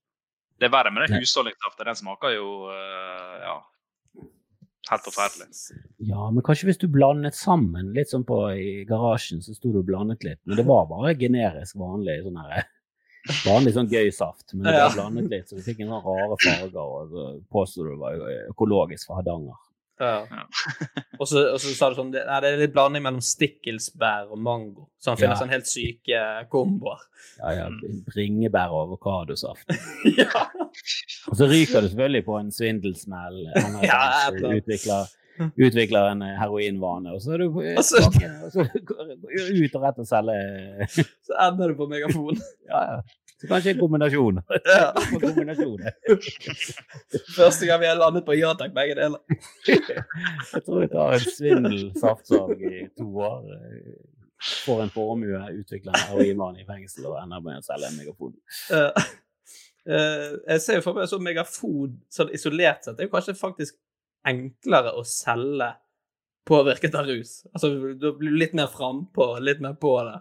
[0.61, 1.87] Det er verre med den husholdningssaften.
[1.89, 3.55] Den smaker jo eh, ja,
[4.89, 5.49] helt forferdelig.
[5.99, 9.81] Ja, men kanskje hvis du blandet sammen, litt sånn på i garasjen, så sto du
[9.83, 10.41] og blandet litt.
[10.47, 12.65] Men det var bare generisk vanlig sånn her
[13.45, 14.87] Vanlig sånn gøy saft, men det Ja.
[14.95, 18.15] blandet litt, så du fikk en sånn rare farger, og så påstod du det var
[18.49, 19.59] økologisk fra Hardanger.
[20.01, 20.45] Ja.
[21.21, 24.31] Og, så, og så sa du sånn det, Nei, det er litt blanding mellom stikkelsbær
[24.33, 24.87] og mango.
[25.01, 25.41] Så han finner Ja.
[25.43, 26.23] sånn helt syke
[26.53, 27.03] komboer.
[27.41, 27.67] Ja, ja,
[28.09, 29.69] bringebær og avokadosaft.
[30.21, 30.47] ja.
[31.29, 33.41] Og så ryker du selvfølgelig på en svindelsmell.
[33.57, 34.03] Han har Ja,
[34.57, 35.13] utvikler,
[35.61, 38.01] utvikler en eh, heroinvane, og så er du på- Og så-
[39.65, 42.41] ut og rett og selger Så ender du på megafon.
[42.71, 43.01] Ja, ja.
[43.41, 44.43] Så kanskje en kombinasjon.
[44.75, 44.93] Ja.
[45.13, 45.81] En kombinasjon.
[47.37, 49.21] Første gang vi har landet på ja takk, begge deler.
[50.55, 53.49] Jeg tror jeg tar en svindelsaftsalg i to år.
[54.65, 58.37] Får en formue, utvikler en heroinmann i fengsel og ender med å selge en megafon.
[58.73, 59.03] Uh,
[59.85, 62.97] jeg ser jo for meg sånn megafon sånn isolert sett.
[62.97, 63.77] Det er jo kanskje faktisk
[64.29, 65.75] enklere å selge
[66.49, 67.41] påvirket av rus.
[67.53, 70.19] Altså, Da blir du litt mer frampå, litt mer på det.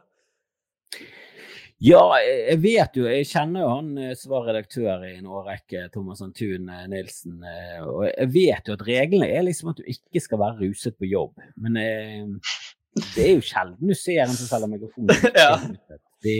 [1.80, 5.86] Ja, jeg vet jo, jeg kjenner jo han eh, som var redaktør i en årrekke,
[5.94, 9.88] Thomas Antun eh, Nilsen, eh, og jeg vet jo at reglene er liksom at du
[9.88, 11.40] ikke skal være ruset på jobb.
[11.64, 12.58] Men eh,
[13.16, 15.08] det er jo sjelden du ser en som selger megafon.
[15.40, 15.56] Ja.
[16.20, 16.36] De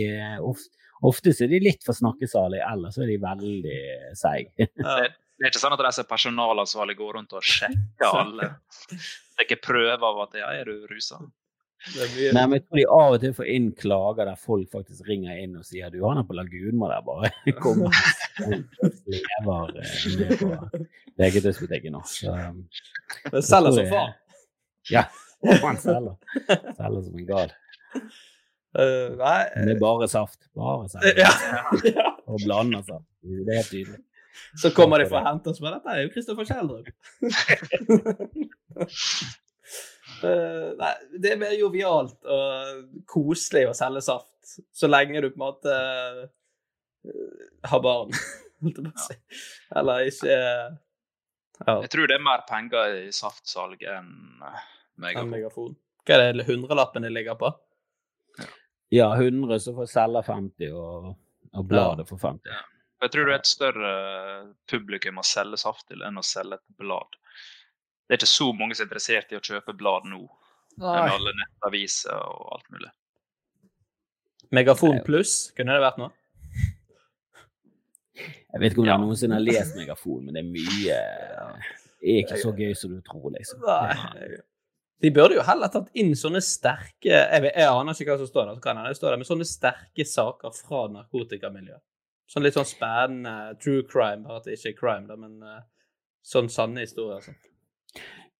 [1.08, 3.80] ofte så er de litt for snakkesalige, eller så er de veldig
[4.20, 4.68] seige.
[5.40, 8.50] Det er ikke sånn at de som er personalansvarlige går rundt og sjekker alle.
[8.92, 11.16] Det er ikke prøver av at ja, er du rusa?
[11.96, 15.06] Er Nei, men jeg tror de av og til får inn klager der folk faktisk
[15.08, 17.30] ringer inn og sier du, han er på Lagunen, må der bare
[17.64, 17.94] komme og
[19.14, 20.50] lever eh, ned på
[21.20, 22.02] legetøysbutikken nå.
[22.08, 22.60] Så, um,
[23.32, 24.12] Det selger som faen.
[24.90, 25.06] Ja,
[25.64, 26.16] han selger.
[26.48, 27.56] Selger som en gal.
[28.70, 30.38] Uh, nei det er bare saft.
[30.56, 31.08] Bare saft.
[31.18, 31.32] ja.
[31.88, 32.12] ja.
[32.28, 33.08] Og blander saft.
[33.24, 34.00] Det er helt tydelig.
[34.60, 36.88] Så kommer de for å hente oss, med dette Det er jo Kristoffer Schjelderup.
[40.26, 40.92] Eh, nei,
[41.22, 45.76] det er mer jovialt og koselig å selge saft, så lenge du på en måte
[45.76, 47.24] eh,
[47.70, 48.12] har barn,
[48.64, 49.18] holdt jeg på å si.
[49.80, 54.12] Eller ikke ja, Jeg tror det er mer penger i saftsalg enn
[55.00, 55.24] megafon.
[55.24, 55.74] en megafon.
[56.08, 57.52] Hva er det hundrelappen de ligger på?
[58.90, 61.10] Ja, 100 så får selge 50, og,
[61.54, 62.62] og bladet får 50.
[63.00, 63.92] Jeg tror det er et større
[64.68, 67.19] publikum å selge saft til enn å selge et blad.
[68.10, 70.24] Det er ikke så mange som er interessert i å kjøpe blad nå,
[70.82, 72.88] med alle nettaviser og alt mulig.
[74.50, 76.10] Megafon pluss, kunne det vært noe?
[78.18, 80.96] Jeg vet ikke om jeg noensinne har lest Megafon, men det er mye
[82.00, 83.62] Det er ikke så gøy som du tror, liksom.
[83.62, 84.40] Nei.
[85.06, 88.32] De burde jo heller tatt inn sånne sterke Jeg, vet, jeg aner ikke hva som
[88.32, 91.84] står der, så kan jeg, det står der, men sånne sterke saker fra narkotikamiljøet.
[92.34, 95.62] Sånn litt sånn spennende true crime, bare at det ikke er crime, da, men uh,
[96.26, 97.22] sånn sanne historier.
[97.22, 97.38] Altså.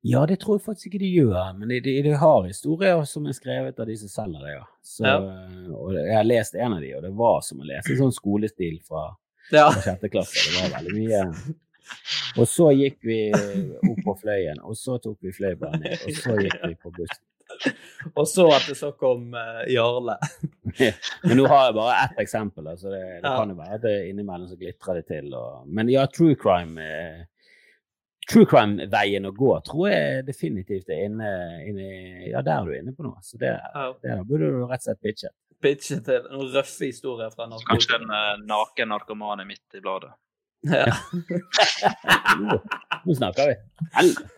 [0.03, 3.27] Ja, det tror jeg faktisk ikke de gjør, men de, de, de har historier som
[3.29, 4.63] er skrevet av de som selger det, ja.
[4.83, 5.17] Så, Ja.
[5.77, 8.79] Og jeg har lest en av de, og det var som å lese sånn skolestil
[8.87, 9.11] fra,
[9.53, 9.67] Ja.
[9.75, 10.47] fra sjette klasse.
[10.49, 11.25] Det var veldig mye.
[12.39, 16.37] Og så gikk vi opp på Fløyen, og så tok vi Fløibanen ned, og så
[16.39, 17.27] gikk vi på bussen.
[18.15, 20.15] Og så at det så kom uh, Jarle.
[21.27, 23.37] Men nå har jeg bare ett eksempel, altså det, det Ja.
[23.37, 25.35] kan jo være at det innimellom så glitrer det til.
[25.35, 27.25] Og, men ja, true crime eh,
[28.31, 31.31] True crime-veien å gå tror jeg definitivt er inne,
[31.67, 31.87] inne
[32.31, 33.19] Ja, der er du inne på noe.
[33.27, 33.91] Så det, Ja.
[34.05, 35.33] der burde du rett og slett pitche.
[35.61, 40.13] Pitche til noen røffe historier fra Kanskje en uh, naken narkoman er midt i bladet.
[40.63, 40.93] Ja.
[42.37, 43.55] Nå, snakker vi.
[43.97, 44.29] Helvete.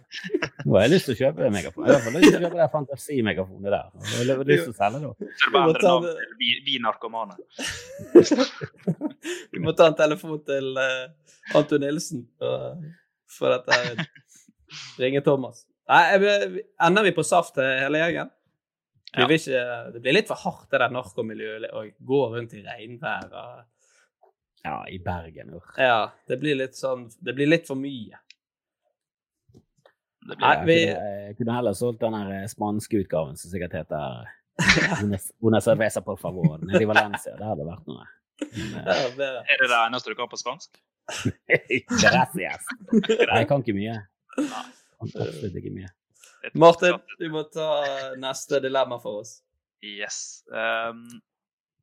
[0.66, 1.86] Nå har jeg lyst til å kjøpe en megafon.
[1.88, 3.86] Jeg har i hvert fall lyst til å kjøpe det fantasimegafonet der.
[4.12, 5.28] Jeg har lyst til å selge det.
[5.40, 7.34] Så det bare endre navn til vi, vi narkomane.
[9.52, 11.06] Vi må ta en telefon til uh,
[11.58, 12.82] Anton Nilsen og
[13.34, 14.06] få dette her.
[15.02, 15.64] Ringe Thomas.
[15.90, 18.30] Nei, jeg, ender vi på saft til hele gjengen?
[19.12, 19.26] Ja.
[19.28, 19.62] vil ikke,
[19.92, 23.28] det blir litt for hardt, det der narkomiljøet, å gå rundt i regnvær.
[23.32, 24.30] Og,
[24.62, 25.50] Ja, i Bergen.
[25.58, 25.64] ur.
[25.76, 28.20] ja, det blir litt sånn Det blir litt for mye.
[30.22, 33.74] Det Nei, vi, Jeg kunne, jeg kunne heller solgt den der spanske utgaven som sikkert
[33.80, 34.30] heter
[35.02, 36.58] Una, una cerveza por favor.
[36.62, 37.34] Nede i Valencia.
[37.36, 38.04] Det hadde vært noe.
[38.52, 39.38] Men, det er.
[39.42, 40.78] Er det det eneste du kan på spansk?
[41.48, 42.68] Eh, Gracias.
[42.92, 43.98] Jeg kan ikke mye.
[44.36, 45.90] Kan absolutt ikke mye.
[46.58, 47.66] Martin, du må ta
[48.18, 49.36] neste dilemma for oss.
[49.82, 50.42] Yes.
[50.50, 51.20] Um,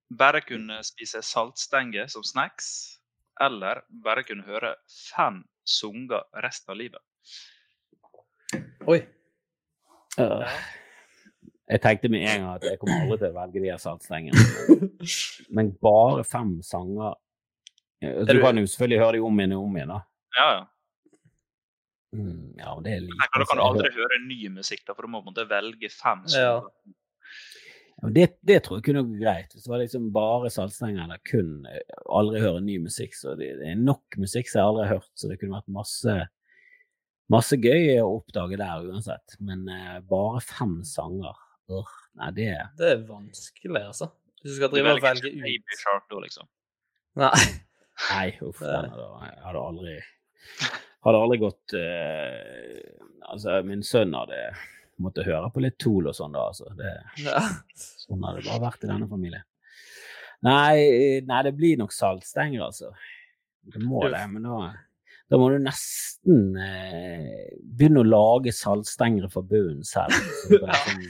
[0.09, 2.99] bare kunne spise saltstenger som snacks,
[3.41, 7.03] eller bare kunne høre fem sanger resten av livet.
[8.89, 8.99] Oi.
[10.19, 10.43] Uh,
[11.69, 14.45] Jeg tenkte med en gang at jeg kommer aldri til å velge de saltstengene.
[15.55, 17.28] Men, bare fem sanger Eh,
[18.01, 20.01] Du du- kan jo selvfølgelig høre dem om igjen og om igjen, da.
[20.37, 20.65] Ja, ja.
[22.15, 23.17] Mm, ja, men det er lite.
[23.19, 23.49] Tenk, da altså.
[23.51, 26.23] kan du aldri høre ny musikk, da, for du må på en måte velge fem
[26.33, 26.55] Ja.
[28.01, 29.51] Ja, Det, det tror jeg kunne gå greit.
[29.53, 33.13] Hvis det var liksom bare saltstenger eller kun eh, aldri høre ny musikk.
[33.13, 35.75] Så det, det er nok musikk som jeg aldri har hørt, så det kunne vært
[35.75, 36.15] masse,
[37.29, 39.35] masse gøy å oppdage der uansett.
[39.43, 41.35] Men eh, bare fem sanger
[41.69, 44.09] øh, Nei, det Det er vanskelig, altså.
[44.41, 45.43] Hvis du skal drive og velge ut.
[45.43, 46.47] Baby Shark da, liksom.
[47.19, 47.35] Nei.
[48.07, 48.61] Nei, uff.
[48.63, 49.95] Den hadde, jeg hadde aldri
[51.05, 54.39] Hadde aldri gått uh, Altså, min sønn hadde
[54.99, 56.47] måttet høre på litt Tool og sånn, da.
[56.49, 56.71] Altså.
[56.75, 56.91] Det,
[57.23, 57.39] Ja.
[57.77, 59.45] sånn hadde det bare vært i denne familien.
[60.43, 62.91] Nei, nei, det blir nok saltstenger, altså.
[63.69, 64.59] Det må det, men da
[65.29, 70.15] da må du nesten eh, begynne å lage saltstengere fra bunnen selv.
[70.41, 71.03] Så liksom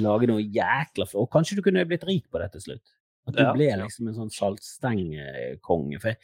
[0.00, 2.94] lage noe jækla for Og kanskje du kunne blitt rik på det til slutt.
[3.28, 3.52] At du Ja.
[3.52, 6.00] ble liksom en sånn saltstengekonge.
[6.00, 6.18] For jeg,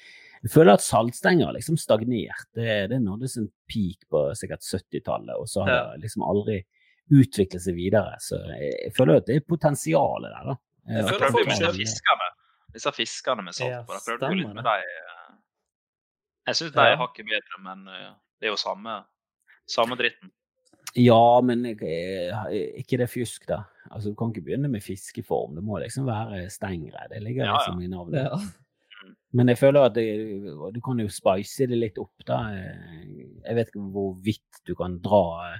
[0.45, 2.47] jeg føler at saltstenger har liksom stagnert.
[2.57, 5.83] Det, det nådde sin peak på sikkert 70-tallet, og så har Ja.
[5.95, 6.63] det liksom aldri
[7.13, 8.17] utviklet seg videre.
[8.21, 10.57] Så jeg, jeg føler at det er potensialet der, da.
[10.89, 12.31] Jeg Eh, føler at Prøvde folk disse fiskene.
[12.75, 13.93] Disse fiskene med salt på.
[13.95, 14.65] Jeg prøvde jo litt med dem.
[14.65, 14.79] de.
[14.79, 15.35] eh,
[16.47, 19.05] Jeg syns de er hakket bedre, men eh, det er jo samme,
[19.67, 20.33] samme dritten.
[20.95, 23.63] Ja, men eh, ikke det fjusk, da.
[23.91, 25.55] Altså, du kan ikke begynne med fiskeform.
[25.59, 27.05] Det må liksom være stengre.
[27.13, 27.57] Det ligger Ja, ja.
[27.59, 28.25] liksom i navnet.
[28.25, 28.39] Ja.
[29.37, 30.07] Men jeg føler at det,
[30.75, 32.39] du kan jo spice det litt opp, da.
[33.45, 35.59] Jeg vet ikke hvor vidt du kan dra eh,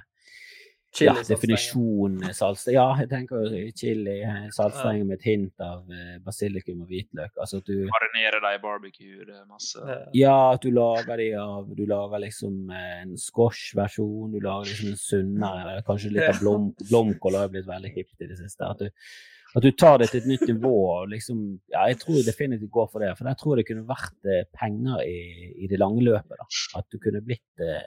[0.95, 1.35] ja, Chili saltstenger.
[1.35, 2.75] definisjonen saltsteng.
[2.75, 4.93] Ja, jeg tenker chili, eh, ja.
[5.03, 7.33] med et hint av eh, basilikum og hvitløk.
[7.35, 9.25] Altså at du Marinere dem i barbecue.
[9.25, 9.79] Det er masse
[10.13, 10.53] Ja.
[10.53, 15.01] At du lager de av Du lager liksom eh, en squash-versjon, du lager liksom en
[15.01, 18.63] sunnere, kanskje litt av blom, blomkål har blitt veldig hipt i det siste.
[18.69, 18.89] At du,
[19.55, 21.43] at du tar det til et nytt nivå og liksom
[21.73, 25.03] Ja, jeg tror definitivt går for det, for der tror jeg det kunne vært penger
[25.03, 26.47] i, i det lange løpet, da.
[26.79, 27.83] At du kunne blitt eh,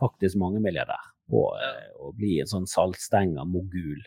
[0.00, 4.00] faktisk mangemilliardær på eh, å bli en sånn saltstenga mogul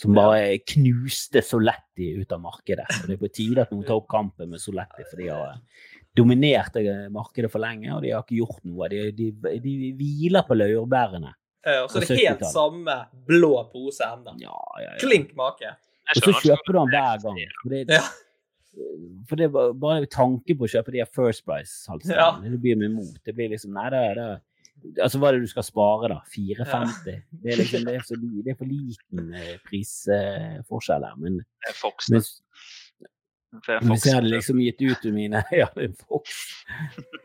[0.00, 2.86] Som bare knuste Soletti ut av markedet.
[3.02, 5.50] Og det er på tide at noen tar opp kampen med Soletti, for de har
[5.50, 8.88] eh, dominert eh, markedet for lenge, og de har ikke gjort noe.
[8.88, 9.28] De, de,
[9.60, 11.34] de hviler på laurbærene.
[11.66, 12.94] Ja, og så er det helt samme
[13.28, 14.32] blå pose enda.
[14.40, 14.98] Ja, ja, ja.
[15.02, 15.74] Klink make.
[16.16, 17.40] Og så kjøper du den hver gang.
[17.60, 18.00] For det, Ja.
[19.28, 22.30] for det er bare- tanken på å kjøpe de her First Price-saltstengene, Ja.
[22.40, 23.20] det blir meg imot.
[23.22, 24.30] Det blir liksom Nei, det er det
[25.02, 26.20] Altså, hva er det du skal spare, da?
[26.32, 27.22] 4,50?
[27.42, 31.16] Det er liksom det er, så, det er for liten eh, prisforskjell her.
[31.20, 32.08] Men, Det er Fox.
[32.10, 32.24] men,
[33.50, 33.86] Det Fox.
[33.90, 36.36] hvis jeg hadde liksom gitt ut mine Ja, det er Fox.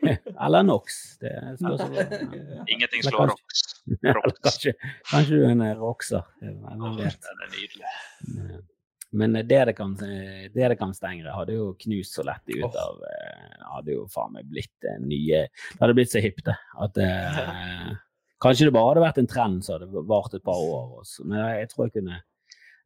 [0.44, 1.00] Eller Nox.
[1.22, 1.84] Det spørs
[2.74, 4.40] Ingenting slår kanskje- Rox.
[4.42, 4.72] Kanskje,
[5.10, 6.24] kanskje du er en roxer.
[6.42, 7.20] Hvem vet.
[7.28, 8.66] Den er nydelig.
[9.10, 13.60] Men det kan, det det kan stengre hadde jo knust så lett ut av eh,
[13.70, 16.56] Hadde jo faen meg blitt eh, nye Det hadde blitt så hipt, det.
[16.82, 17.92] At eh,
[18.42, 20.98] Kanskje det bare hadde vært en trend som hadde vart et par år.
[21.00, 21.24] Også.
[21.24, 22.18] Men jeg, tror jeg kunne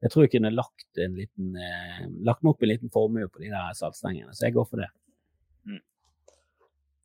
[0.00, 3.42] jeg tror jeg kunne lagt en liten eh, lagt meg opp en liten formue på
[3.42, 4.92] de der saltstengene, så jeg går for det.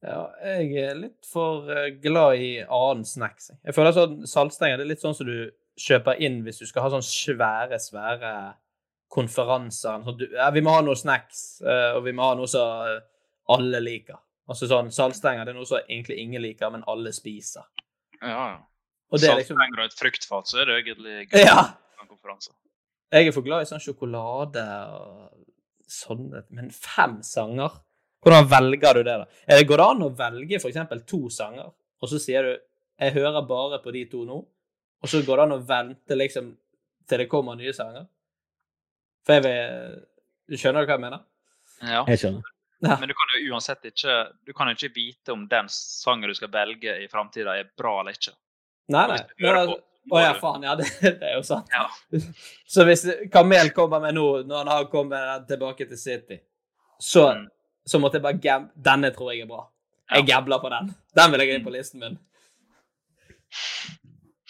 [0.06, 3.50] Ja, jeg er litt for eh, glad i annen snacks.
[3.50, 3.58] jeg.
[3.66, 5.50] Jeg føler sånn saltstenger det er litt sånn som du
[5.82, 8.34] kjøper inn hvis du skal ha sånn svære, svære
[9.12, 10.04] konferanser.
[10.04, 12.86] Så, du, ja, vi må ha noe snacks, eh, og vi må ha noe som
[12.90, 13.02] eh,
[13.56, 14.20] alle liker.
[14.50, 17.66] Altså sånn, Saltstenger det er noe som egentlig ingen liker, men alle spiser.
[18.20, 18.60] Ja, ja.
[19.14, 21.64] Og liksom Saltstenger og et fruktfat, så er det egentlig gøy Ja!
[23.14, 25.36] Jeg er for glad i sånn sjokolade og
[25.86, 27.78] sånne Men fem sanger?
[28.26, 29.28] Hvordan velger du det, da?
[29.46, 30.80] Det Går det an å velge f.eks.
[31.06, 31.70] to sanger,
[32.02, 34.40] og så sier du 'Jeg hører bare på de to nå',
[35.04, 36.58] og så går det an å vente liksom
[37.08, 38.08] til det kommer nye sanger?
[39.26, 39.96] For jeg vil
[40.52, 41.24] Du skjønner hva jeg mener?
[41.82, 42.04] Ja.
[42.12, 42.52] Jeg skjønner.
[42.86, 42.98] Ja.
[43.02, 44.16] Men du kan jo uansett ikke
[44.46, 47.96] Du kan jo ikke vite om den sangen du skal velge i framtida, er bra
[48.02, 48.36] eller ikke.
[48.94, 49.20] Nei, nei.
[49.42, 49.78] på,
[50.14, 50.66] Å ja, faen.
[50.68, 51.72] Ja, det, det er jo sant.
[51.74, 51.88] Ja.
[52.74, 56.38] Så hvis Kamel kommer med nå, når han har kommet tilbake til City,
[57.02, 57.48] så, Mm.
[57.90, 58.68] så måtte jeg bare gam...
[58.76, 59.64] Denne tror jeg er bra.
[60.14, 60.92] Jeg gambler på den.
[61.18, 62.20] Den vil jeg ha inn på listen min.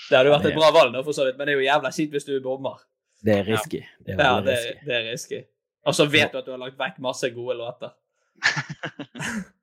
[0.09, 1.65] Det hadde jo vært et bra valg, da, for så vidt, men det er jo
[1.65, 2.83] jævla kjipt hvis du bommer.
[3.25, 3.81] Det er risky.
[4.05, 4.85] Det er Ja, det, risky.
[4.85, 5.39] det er risky.
[5.85, 7.93] Og så vet du at du har lagt vekk masse gode låter.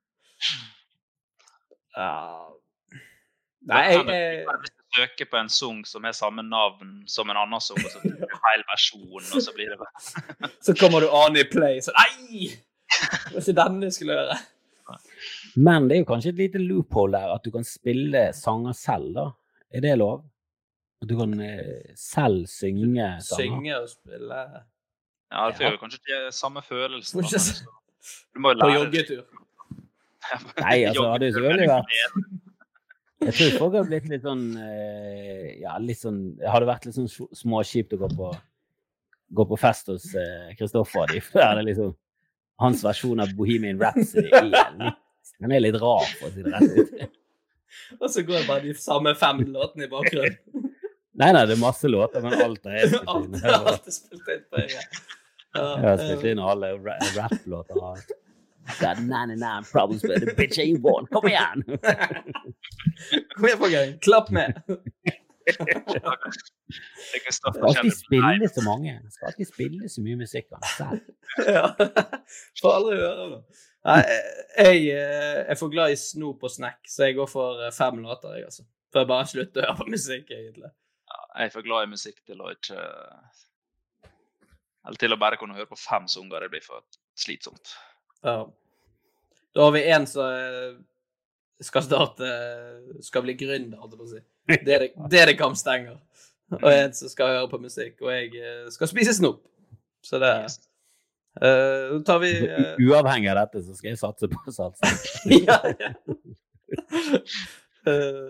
[1.93, 2.09] Ja
[3.69, 7.37] Nei, jeg, jeg Hvis du søker på en sang som har samme navn som en
[7.39, 11.05] annen sang, og så blir du feil versjon, og så blir det bare Så kommer
[11.05, 12.49] du an i play, så Nei!
[12.49, 14.35] Det var ikke denne jeg skulle høre.
[15.55, 19.13] Men det er jo kanskje et lite loophole der, at du kan spille sanger selv,
[19.15, 19.25] da.
[19.73, 20.25] Er det lov?
[21.03, 23.41] At du kan eh, selv synge sanger?
[23.41, 24.41] Synge og spille
[25.33, 27.25] Ja, det får jo kanskje ikke samme følelsen.
[28.33, 29.23] Du må jo lære på joggetur.
[30.63, 31.97] Nei, altså, hadde jo selvfølgelig vært
[33.23, 36.95] Jeg tror folk hadde blitt litt sånn eh, Ja, litt sånn Det hadde vært litt
[36.95, 38.31] sånn småkjipt å gå på
[39.33, 40.03] gå på fest hos
[40.59, 41.95] Kristoffer og de, for der er det liksom
[42.61, 44.99] hans versjon av Bohemian Rhapsody er litt,
[45.41, 47.17] den er litt rar, for å si det rett ut.
[48.01, 50.69] Og så går det bare de samme fem låtene i bakgrunnen.
[51.13, 53.35] Nei, nei, det er masse låter, men alt er spilt inn.
[53.45, 54.89] Alt, er spilt inn på en gang.
[55.53, 56.73] Ja, Jeg har spilt inn alle
[57.17, 58.05] rapplåter.
[58.79, 61.05] Got 99 problems with the bitch ain't born.
[61.11, 61.63] Kom igjen!
[63.35, 63.99] Kom igjen, folkens.
[64.05, 64.61] Klapp med.
[65.45, 69.01] Det Skal alltid spille så mange.
[69.11, 70.99] Skal alltid spille så mye musikk av seg selv.
[71.49, 71.65] Ja.
[72.61, 73.41] Får aldri høre det.
[73.83, 77.99] Jeg eh, er for glad i snop og snack, så jeg går for eh, fem
[77.99, 78.63] låter, jeg, altså.
[78.93, 80.71] For jeg bare slutter å høre på musikk, egentlig.
[81.33, 82.79] Jeg er for glad i musikk til å ikke
[84.83, 86.45] Eller til å bare kunne høre på fem sanger.
[86.45, 86.83] Det blir for
[87.19, 87.75] slitsomt.
[88.23, 88.43] Ja.
[89.53, 90.75] Da har vi en som eh,
[91.63, 92.29] skal starte
[93.05, 94.21] Skal bli gründer, holdt jeg på å si.
[94.67, 95.97] Det er det, det er det Kam stenger.
[96.59, 99.41] Og en som skal høre på musikk, og jeg eh, skal spise snop.
[100.03, 100.61] Så det er...
[101.33, 102.75] Da tar vi uh...
[102.77, 104.91] Uavhengig av dette, så skal jeg satse på salsa.
[105.47, 105.93] ja, ja.
[107.83, 108.27] Eh,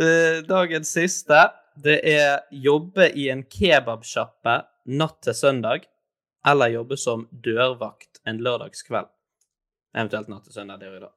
[0.00, 1.40] eh, dagens siste,
[1.82, 4.60] det er jobbe i en kebabsjappe
[4.94, 5.88] natt til søndag,
[6.46, 9.10] eller jobbe som dørvakt en lørdagskveld.
[9.94, 11.14] Eventuelt natt til søndag, det er jo i dag.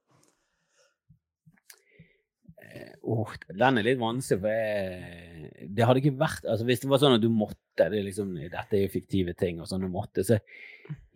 [3.07, 6.99] Åh, den er litt vanskelig, for jeg, det hadde ikke vært altså Hvis det var
[7.01, 10.25] sånn at du måtte det liksom, Dette er jo fiktive ting, og sånn du måtte,
[10.27, 10.37] så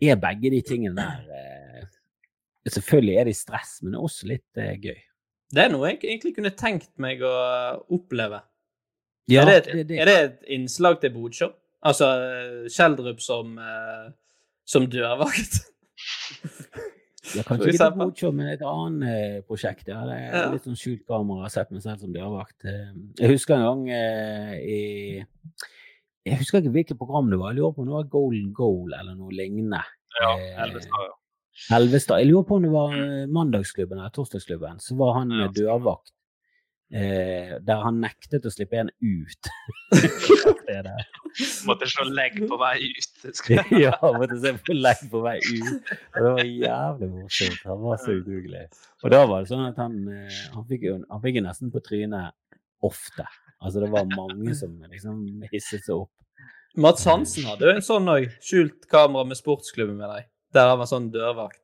[0.00, 1.84] er begge de tingene der eh,
[2.70, 4.98] Selvfølgelig er de stress, men det er også litt eh, gøy.
[5.52, 7.32] Det er noe jeg egentlig kunne tenkt meg å
[7.92, 8.38] oppleve.
[9.28, 11.52] Ja, er, det et, det- det- er det et innslag til Bodshow?
[11.84, 14.10] Altså eh, Kjeldrup som, eh,
[14.64, 15.60] som dørvakt?
[17.32, 18.02] Ja, kan kanskje ikke eksempel.
[18.02, 19.86] et Bodshow, men et annet eh, prosjekt.
[19.88, 20.00] Ja.
[20.08, 20.50] Det er Ja.
[20.52, 21.44] litt sånn skjult kamera.
[21.46, 22.66] og sett meg selv som dørvakt.
[23.18, 23.88] Jeg husker en gang
[24.58, 25.24] i
[26.26, 27.50] Jeg husker ikke hvilket program det var.
[27.52, 29.80] Jeg lurer på om det var Golden Goal eller noe lignende.
[30.20, 31.76] Ja, Eh, Elvestad, ja.
[31.78, 32.18] Elvestad.
[32.18, 32.92] Jeg lurer på om det var
[33.26, 34.78] Mandagsklubben eller Torsdagsklubben.
[34.80, 36.12] Så var han Ja, med dørvakt.
[36.92, 39.48] Eh, der han nektet å slippe en ut.
[40.68, 40.96] det det.
[41.64, 43.22] Måtte slå legg på vei ut.
[43.80, 45.92] Ja, måtte se på legg på vei ut.
[46.12, 47.62] Og det var jævlig morsomt.
[47.70, 48.66] Han var så udugelig.
[49.00, 52.36] Og da var det sånn at han, eh, han, fikk, han fikk nesten på trynet
[52.84, 53.24] ofte.
[53.62, 56.12] Altså det var mange som liksom hisset seg opp.
[56.76, 58.28] Mats Hansen hadde jo en sånn òg.
[58.44, 60.28] Skjult kamera med sportsklubben med deg.
[60.52, 61.61] Der han var sånn dørvakt.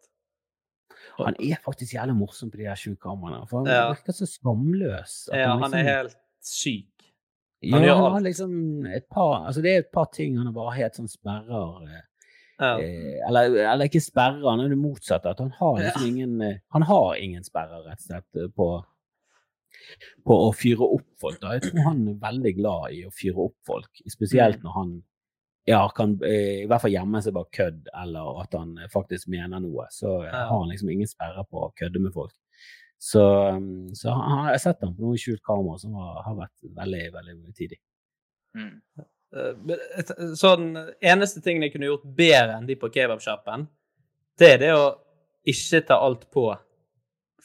[1.26, 3.48] Han er faktisk jævlig morsom på de der sju kameraene.
[3.48, 3.88] For han Ja.
[3.92, 5.28] virker så skamløs.
[5.32, 6.86] Ja, han er liksom- helt syk.
[7.62, 10.52] Ja, Han gjør han har liksom et par Altså det er et par ting han
[10.54, 11.82] bare helt sånn sperrer.
[11.88, 12.02] eh.
[12.60, 12.76] Ja.
[12.78, 13.42] Eh, eller,
[13.72, 15.26] eller ikke sperrer, han er det motsatte.
[15.30, 18.84] At han har liksom ingen eh, Han har ingen sperrer, rett og slett, eh, på,
[20.26, 21.40] på å fyre opp folk.
[21.40, 21.52] Da.
[21.58, 25.02] Jeg tror han er veldig glad i å fyre opp folk, spesielt når han
[25.68, 29.28] ja, kan eh, i hvert fall gjemme seg bak kødd, eller at han eh, faktisk
[29.32, 29.84] mener noe.
[29.92, 30.46] Så eh, Ja.
[30.48, 32.32] har han liksom ingen sperrer på å kødde med folk.
[32.98, 33.22] Så,
[33.54, 36.70] um, så han, jeg har sett ham på noe skjult kamera som har, har vært
[36.80, 37.78] veldig, veldig tidlig.
[38.58, 38.72] Mm.
[40.40, 40.72] Så den
[41.04, 43.68] eneste tingen jeg kunne gjort bedre enn de på kebabsjappen,
[44.40, 44.86] det er det å
[45.46, 46.48] ikke ta alt på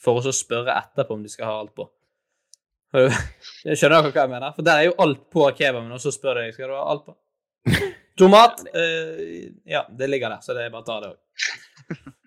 [0.00, 1.86] for å så spørre etterpå om de skal ha alt på.
[3.68, 4.52] Jeg skjønner dere hva jeg mener?
[4.54, 7.06] For der er jo alt på kebaben, og så spør de skal du ha alt
[7.08, 7.14] på.
[8.18, 8.60] Tomat?
[8.74, 12.12] eh, ja, det ligger der, så det er bare å ta det òg.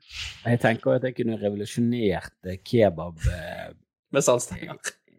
[0.47, 3.73] Jeg tenker at jeg kunne revolusjonert eh, kebab eh,
[4.15, 4.77] Med saltstenger.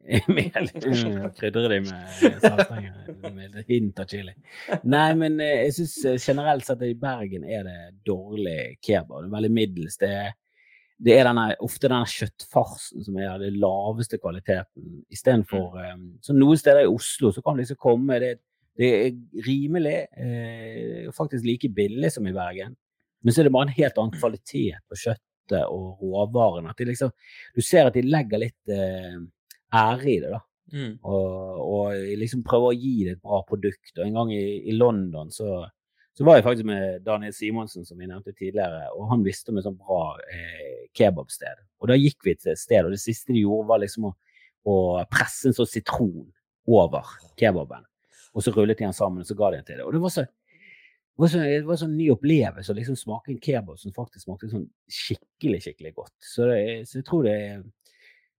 [1.36, 4.32] Krydre det med saltstenger med hint av chili.
[4.88, 9.20] Nei, men eh, jeg syns generelt sett at i Bergen er det dårlig kebab.
[9.20, 9.98] Det er veldig middels.
[10.00, 10.32] Det er,
[10.96, 16.36] det er denne, ofte denne kjøttfarsen som er av den laveste kvaliteten, istedenfor um, Så
[16.36, 18.38] noen steder i Oslo så kan det liksom komme det,
[18.78, 19.16] det er
[19.46, 22.76] rimelig, eh, faktisk like billig som i Bergen,
[23.22, 26.74] men så er det bare en helt annen kvalitet på kjøttet og råvarene.
[26.86, 27.10] Liksom,
[27.56, 29.16] du ser at de legger litt eh,
[29.74, 30.44] ære i det, da.
[30.68, 30.98] Mm.
[31.08, 33.94] Og, og liksom prøver å gi det et bra produkt.
[33.96, 35.62] Og en gang i, i London så,
[36.14, 39.58] så var jeg faktisk med Daniel Simonsen, som vi nevnte tidligere, og han visste om
[39.58, 41.64] et sånt bra eh, kebabsted.
[41.80, 44.14] Og da gikk vi til et sted, og det siste de gjorde, var liksom å,
[44.68, 44.78] å
[45.10, 46.28] presse en sånn sitron
[46.68, 47.86] over kebaben.
[48.34, 49.86] Og så rullet de den sammen, og så ga de den til det.
[49.86, 50.26] Og det var så
[51.18, 54.22] det var, så, det var sånn ny opplevelse å liksom smake en kebab som faktisk
[54.22, 56.14] smakte sånn skikkelig, skikkelig godt.
[56.22, 57.38] Så, det, så jeg tror det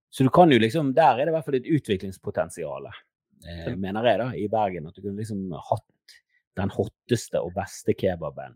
[0.09, 4.07] Så du kan jo liksom Der er det i hvert fall et utviklingspotensial, eh, mener
[4.07, 4.87] jeg, da, i Bergen.
[4.87, 6.15] At du kunne liksom hatt
[6.55, 8.55] den hotteste og beste kebaben.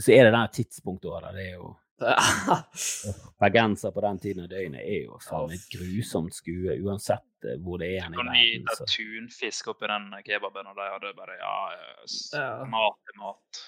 [0.00, 1.34] Så er det det tidspunktet òg, da.
[1.36, 1.74] Det er jo
[3.40, 7.80] Bergenser på den tiden av døgnet er jo faen et grusomt skue, uansett eh, hvor
[7.80, 8.32] det er verden.
[8.32, 8.86] nyte Så.
[8.96, 11.88] tunfisk oppi den kebaben, og de hadde bare ja, ja,
[12.40, 12.50] Ja.
[12.72, 13.62] mat er mat.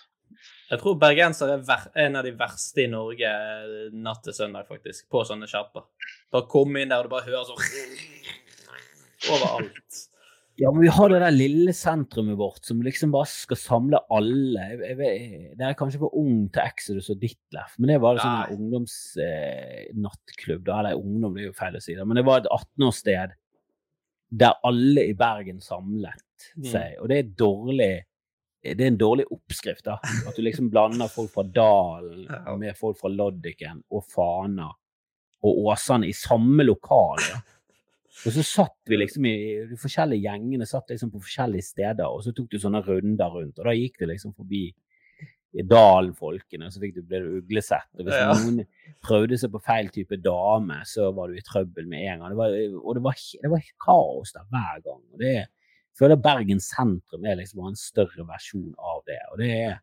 [0.69, 4.69] Jeg tror bergenser er ver en av de verste i Norge eh, natt til søndag,
[4.69, 5.87] faktisk, på sånne sjapper.
[6.33, 7.65] Bare komme inn der, og du bare hører sånn
[9.33, 10.05] overalt.
[10.59, 14.65] Ja, men vi har det der lille sentrumet vårt som liksom bare skal samle alle.
[14.73, 18.25] Jeg, jeg, det er kanskje for ung til Exodus og Ditlef, men det var det
[18.25, 18.57] sånn Nei.
[18.57, 20.65] ungdomsnattklubb.
[20.67, 23.37] da, eller ungdom, det er jo feil å si det, men det var et 18-årssted
[24.43, 26.25] der alle i Bergen samlet
[26.57, 26.65] Mm.
[26.71, 26.93] seg.
[27.03, 28.05] Og det er dårlig
[28.63, 29.97] det er en dårlig oppskrift, da.
[30.29, 32.27] At du liksom blander folk fra Dalen
[32.61, 34.69] med folk fra Loddiken og Fana
[35.43, 37.19] og Åsane i samme lokal.
[37.23, 37.41] da.
[38.27, 39.37] Og så satt vi liksom i
[39.71, 43.59] de forskjellige gjengene satt liksom på forskjellige steder, og så tok du sånne runder rundt,
[43.61, 44.67] og da gikk du liksom forbi
[45.65, 47.89] Dalen-folkene, og så fikk du, ble du uglesett.
[47.97, 48.33] Og hvis Ja.
[48.37, 48.67] noen
[49.03, 52.31] prøvde seg på feil type dame, så var du i trøbbel med en gang.
[52.35, 55.03] Det var, og det var, det var kaos der hver gang.
[55.13, 55.49] Og det, jeg
[55.99, 59.19] føler Bergen sentrum er liksom en større versjon av det.
[59.33, 59.79] Og det er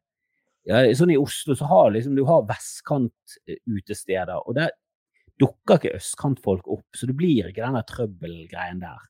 [0.65, 4.71] ja, sånn I Oslo så har liksom, du har vestkantutesteder, og der
[5.41, 9.03] dukker ikke østkantfolk opp, så det blir ikke den der trøbbelgreien der.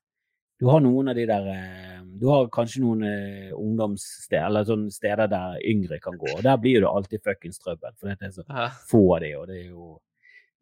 [0.59, 4.93] Du har noen av de der eh, Du har kanskje noen eh, ungdomssteder, eller sånne
[4.93, 8.35] steder der yngre kan gå, og der blir det alltid fuckings trøbbel, for det er
[8.35, 9.95] så få av de, og det er jo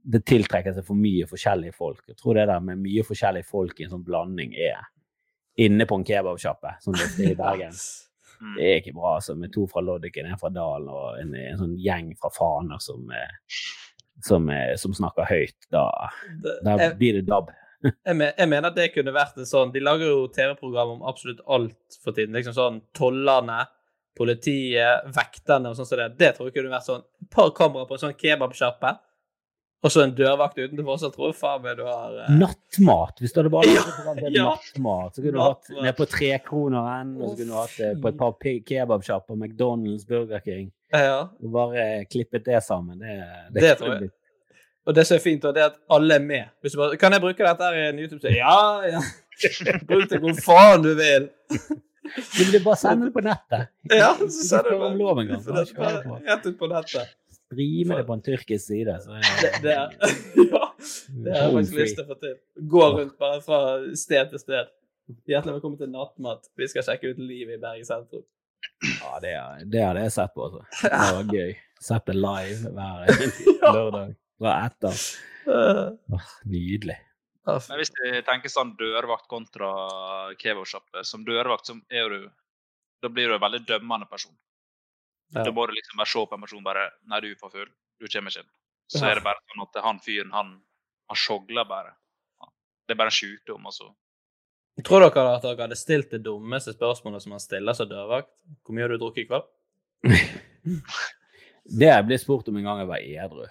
[0.03, 2.01] Det tiltrekker seg for mye forskjellige folk.
[2.09, 4.81] Jeg tror det der med mye forskjellige folk i en sånn blanding er
[5.63, 7.77] inne på en kebabsjappe, som det er i Bergen.
[8.41, 8.57] Mm.
[8.57, 11.61] Det er ikke bra, altså, med to fra Loddiken, en fra Dalen og en, en
[11.61, 13.55] sånn gjeng fra Fana som, eh,
[14.21, 15.57] som, som snakker høyt.
[15.73, 15.87] Da,
[16.65, 17.51] da blir det DAB.
[17.83, 21.01] Jeg, me jeg mener at det kunne vært en sånn De lager jo TV-program om
[21.09, 22.31] absolutt alt for tiden.
[22.37, 23.65] Liksom sånn Tollerne,
[24.15, 26.13] politiet, vekterne og sånn som det.
[26.21, 28.93] Det tror jeg kunne vært sånn et par kameraer på en sånn kebabsjappe,
[29.83, 33.17] og så en dørvakt utenfor, så tror jeg faen meg du har eh, Nattmat!
[33.19, 34.45] Hvis du hadde bare Ja, program til ja.
[34.47, 38.13] nattmat, så kunne du hatt ned på Trekroneren, og så kunne du hatt det på
[38.13, 38.37] et par
[38.69, 40.71] kebabsjapper, McDonald's, Burger King.
[40.93, 41.19] Ja.
[41.53, 42.99] Bare klippet det sammen.
[43.01, 44.11] Det, Det tror jeg.
[44.85, 46.51] Og det som er fint, det er at alle er med.
[46.75, 48.37] Bare, kan jeg bruke dette her i en YouTube-serie?
[48.43, 49.01] Ja, ja.
[49.89, 51.23] Bruk det hvor faen du vil.
[52.13, 53.69] Du vil bare sende det på nettet.
[54.01, 55.41] Ja, så sender du om lov en gang.
[55.47, 57.15] det er Rett ut på nettet.
[57.39, 58.97] Streame det på en tyrkisk side.
[59.01, 59.95] Så Det, det, er,
[60.53, 60.63] ja,
[61.25, 62.37] det har jeg faktisk lyst til å få til.
[62.75, 63.59] Gå rundt bare fra
[63.97, 64.71] sted til sted.
[65.29, 66.51] Hjertelig velkommen til Nattmat.
[66.59, 68.23] Vi skal sjekke ut livet i Bergen sentrum.
[68.99, 70.65] Ja, det, er- det hadde jeg sett på, altså.
[70.81, 71.53] Det var gøy.
[71.83, 73.07] Sett det live hver
[73.75, 75.01] lørdag fra etter.
[75.47, 76.95] Åh, nydelig.
[77.43, 79.69] Men hvis du tenker sånn dørvakt kontra
[80.39, 82.21] kebabsjappe, som dørvakt så er du
[83.03, 84.31] Da blir du en veldig dømmende person.
[85.35, 85.43] Ja.
[85.43, 87.67] Da må du liksom bare se på en person bare Nei, du er for full.
[87.99, 88.51] Du kommer ikke inn.
[88.87, 89.09] Så Ja.
[89.11, 90.53] er det bare sånn at han fyren, han,
[91.11, 91.91] han sjogler bare.
[92.87, 93.89] Det er bare en sjukdom, og så
[94.81, 98.31] Tror dere at dere hadde stilt det dummeste spørsmålet som man stiller som dørvakt?
[98.65, 99.45] Hvor mye har du drukket i kveld?
[101.63, 103.45] Det jeg ble spurt om en gang jeg var edru.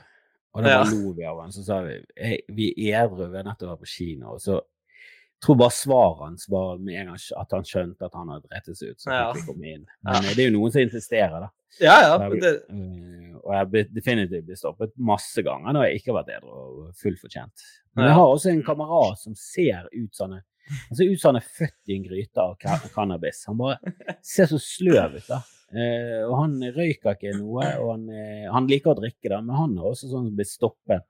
[0.52, 0.82] Og da Ja.
[0.84, 1.52] lo vi av han.
[1.52, 4.34] Så sa vi hey, vi er edru, vi har nettopp vært på kino.
[4.34, 8.14] Og så jeg tror bare svaret hans var med en gang at han skjønte at
[8.14, 9.00] han hadde rettet seg ut.
[9.00, 9.32] Så Ja.
[9.32, 9.86] vi komme inn.
[10.04, 10.34] Men ja.
[10.34, 11.48] det er jo noen som insisterer, da.
[11.80, 12.28] Ja, ja.
[12.28, 13.64] Jeg, Det, eh, og jeg har
[13.94, 17.64] definitivt blitt stoppet masse ganger når jeg ikke har vært edru og fullt fortjent.
[17.96, 20.36] Men jeg har også en kamerat som ser ut som
[20.68, 23.44] han er ser ut som han er født i en gryte av cannabis.
[23.50, 23.94] Han bare
[24.24, 25.42] ser så sløv ut, da.
[25.72, 29.56] Eh, og han røyker ikke noe, og han, eh, han liker å drikke, da, men
[29.56, 31.06] han har også sånn blitt stoppet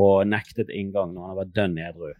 [0.00, 2.10] og nektet inngang når han har vært dønn edru.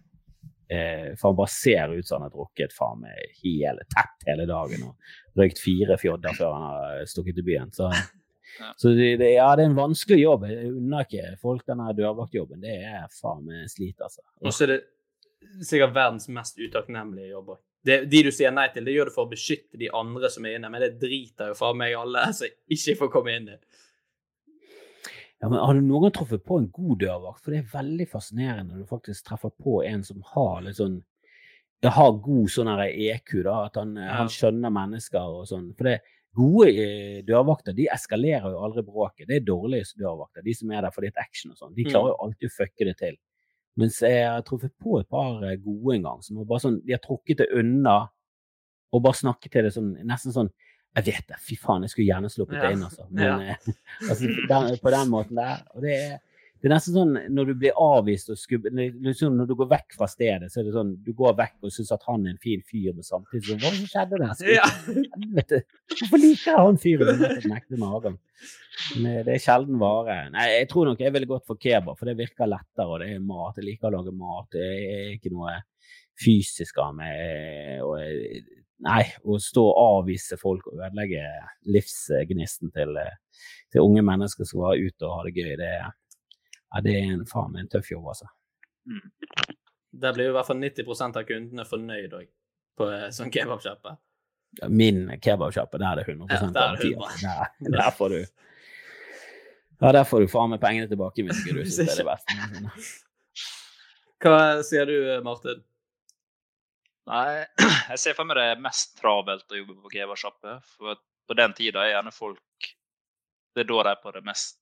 [0.71, 4.45] Eh, for han bare ser ut som han har drukket faen meg hele, tett hele
[4.47, 7.73] dagen og røykt fire fjodder før han har stukket til byen.
[7.75, 7.89] Så,
[8.79, 10.47] så det, det, ja, det er en vanskelig jobb.
[10.47, 12.63] Jeg unner ikke folk denne dørvaktjobben.
[12.63, 14.23] Det er faen meg slit, altså.
[14.45, 14.81] og så er det
[15.61, 17.59] sikkert verdens mest utakknemlige jobber.
[17.83, 20.45] Det, De du sier nei til, det gjør du for å beskytte de andre som
[20.45, 23.47] er inne, men det driter jo faen meg alle som ikke får komme inn.
[25.41, 27.41] Ja, men Har du noen gang truffet på en god dørvakt?
[27.41, 30.99] For det er veldig fascinerende når du faktisk treffer på en som har litt sånn
[31.81, 34.11] det har god sånn her EQ, da, at han, Ja.
[34.19, 35.71] han skjønner mennesker og sånn.
[35.73, 35.95] For det
[36.37, 39.25] gode eh, dørvakter de eskalerer jo aldri bråket.
[39.25, 41.73] Det er dårlige dørvakter, de som er der for litt action og sånn.
[41.73, 43.17] De klarer jo alltid å fucke det til.
[43.79, 46.91] Mens jeg har truffet på et par eh, gode en gang, som bare sånn, de
[46.95, 48.09] har trukket det unna
[48.91, 50.49] og bare snakket til det sånn, nesten sånn
[50.91, 53.05] Jeg vet det, fy faen, jeg skulle gjerne sluppet det inn, altså.
[53.15, 53.35] Men Ja.
[53.53, 53.69] eh,
[54.09, 55.61] altså, på den måten der.
[55.71, 56.17] Og det er,
[56.61, 59.95] det er nesten sånn når du blir avvist og skubber, Liksom, når du går vekk
[59.97, 62.41] fra stedet, så er det sånn du går vekk og syns at han er en
[62.43, 64.43] fin fyr, men samtidig sånn Hva skjedde der?
[64.59, 64.67] Ja.
[65.95, 68.19] Hvorfor liker jeg han fyren som nektet meg adgang?
[68.95, 70.17] Men eh, det er sjelden vare.
[70.33, 73.09] Nei, jeg tror nok jeg ville gått for kebab, for det virker lettere, og det
[73.15, 73.57] er mat.
[73.57, 74.49] Jeg liker å lage mat.
[74.53, 75.57] Det er ikke noe
[76.21, 77.81] fysisk av meg.
[77.85, 78.41] Og, eh,
[78.85, 81.25] nei, å stå og avvise folk og ødelegge
[81.73, 83.17] livsgnisten til, eh,
[83.71, 85.91] til unge mennesker som var ute og ha det gøy, det er,
[86.71, 88.29] ja, det er en, faen meg en tøff jobb, altså.
[89.91, 92.29] Der blir jo i hvert fall 90 av kundene fornøyd òg,
[92.79, 93.97] på eh, sånn kebabsjappe.
[94.71, 97.59] Min kebabsjappe, der er det 100 Ja, der er det garanti.
[97.59, 98.19] Der, der får du
[99.81, 102.09] Ja, der får du faen meg pengene tilbake hvis ikke du syns det er det
[102.11, 102.89] beste.
[104.21, 105.63] Hva sier du, Martin?
[107.09, 107.45] Nei,
[107.91, 110.59] jeg ser for meg det er mest travelt å jobbe på kebabsjappe.
[110.75, 112.67] For på den tida er gjerne folk
[113.55, 114.59] Det er da de er på det mest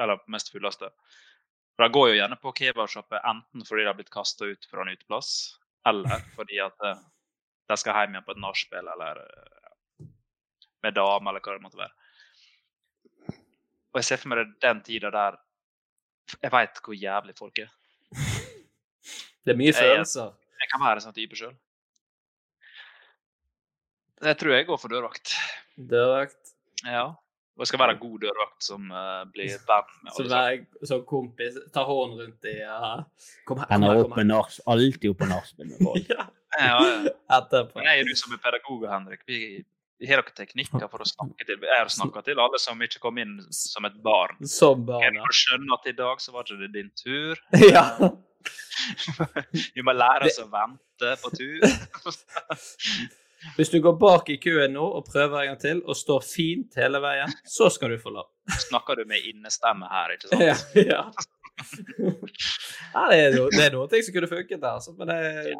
[0.00, 0.90] Eller mest fulleste.
[1.76, 4.82] For de går jo gjerne på kebabsjappe enten fordi de har blitt kasta ut fra
[4.86, 5.30] en uteplass,
[5.88, 7.02] eller fordi at eh,
[7.68, 9.20] de skal hjem igjen på et nachspiel eller
[10.86, 11.94] med dame, eller hva det måtte være.
[13.92, 15.36] Og jeg ser for meg det den tida der
[16.42, 17.68] Jeg veit hvor jævlig folk er.
[19.46, 20.32] Det er mye Jeg- følelser.
[20.60, 21.54] Jeg kan være en sånn type sjøl.
[24.24, 25.34] Jeg tror jeg går for dørvakt.
[25.76, 26.52] Dørvakt.
[26.84, 27.14] Ja.
[27.56, 30.88] Og jeg skal være en god dørvakt som uh, blir venn med alle Som er
[30.90, 33.00] som kompis, ta hånden rundt i uh,
[33.48, 36.10] Kom her, opp Kom med nach, alltid oppe på nachspiel med folk.
[36.12, 36.26] Ja,
[36.56, 37.14] Ja, ja.
[37.38, 37.80] etterpå.
[37.84, 39.24] Jeg er jo som en pedagog, Henrik.
[39.28, 39.40] Vi,
[40.00, 41.58] vi har noen teknikker for å snakke til.
[41.64, 44.36] Jeg har snakka til alle som ikke kom inn som et barn.
[44.44, 47.40] Som Jeg barn, må skjønne at i dag så var ikke det din tur.
[47.74, 47.86] ja.
[49.74, 51.64] Vi må lære oss å vente på tur.
[53.56, 56.76] Hvis du går bak i køen nå og prøver en gang til og står fint
[56.80, 58.28] hele veien, så skal du få lov.
[58.66, 60.44] Snakker du med innestemme her, ikke sant?
[60.44, 60.56] Ja,
[60.92, 61.00] ja.
[62.94, 64.94] ja det, er noe, det er noen ting som kunne funket der, altså.
[64.98, 65.56] Men jeg,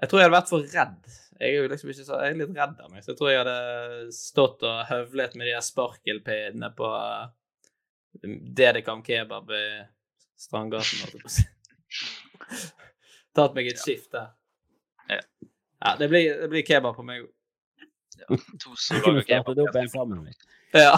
[0.00, 1.12] jeg tror jeg hadde vært for redd.
[1.40, 3.30] Jeg er jo liksom ikke så, jeg er litt redd av meg, så jeg tror
[3.32, 3.60] jeg hadde
[4.12, 7.30] stått og høvlet med de her sparkelpinnene på uh,
[8.60, 9.64] Dedekam kebab i
[10.40, 11.00] Strandgaten.
[11.04, 11.46] holdt jeg på å si.
[13.36, 14.32] Tatt meg et skift der.
[15.10, 15.22] Ja.
[15.80, 17.30] Ja, det blir, det blir kebab på meg òg.
[18.60, 19.62] To kunne lager startet kebab.
[19.64, 20.24] opp en sammen.
[20.26, 20.34] vi.
[20.76, 20.96] Ja.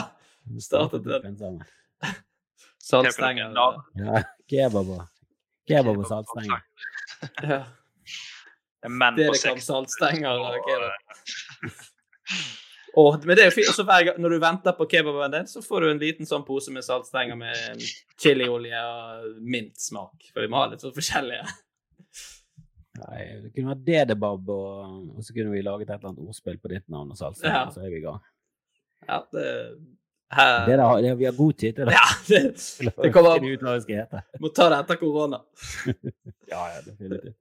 [0.61, 1.27] Startet opp den.
[1.31, 2.17] en sammen.
[2.83, 3.55] Saltstenger.
[3.55, 3.69] Ja.
[4.01, 5.07] Ja, kebab og,
[5.71, 6.67] kebab og saltstenger.
[7.43, 7.63] Ja.
[8.83, 11.83] Det er menn på Dedekam saltstenger og kebab.
[12.99, 15.85] Og, men det er jo fint, gang når du venter på kebaben din, så får
[15.85, 17.85] du en liten sånn pose med saltstenger med
[18.21, 20.27] chiliolje og mintsmak.
[20.33, 21.47] For vi må ha litt sånn forskjellige.
[23.01, 26.59] Nei, det kunne vært dedebab, og, og så kunne vi laget et eller annet ordspill
[26.61, 27.63] på ditt navn og salsa, Ja.
[27.73, 28.19] så er vi i gang.
[29.09, 29.47] Ja, det,
[30.33, 31.95] her, Det der, det, vi har god tid til det.
[31.97, 35.41] ja, det, Til det kommer- an det må ta det etter korona.
[36.53, 37.37] Ja, ja, definitivt.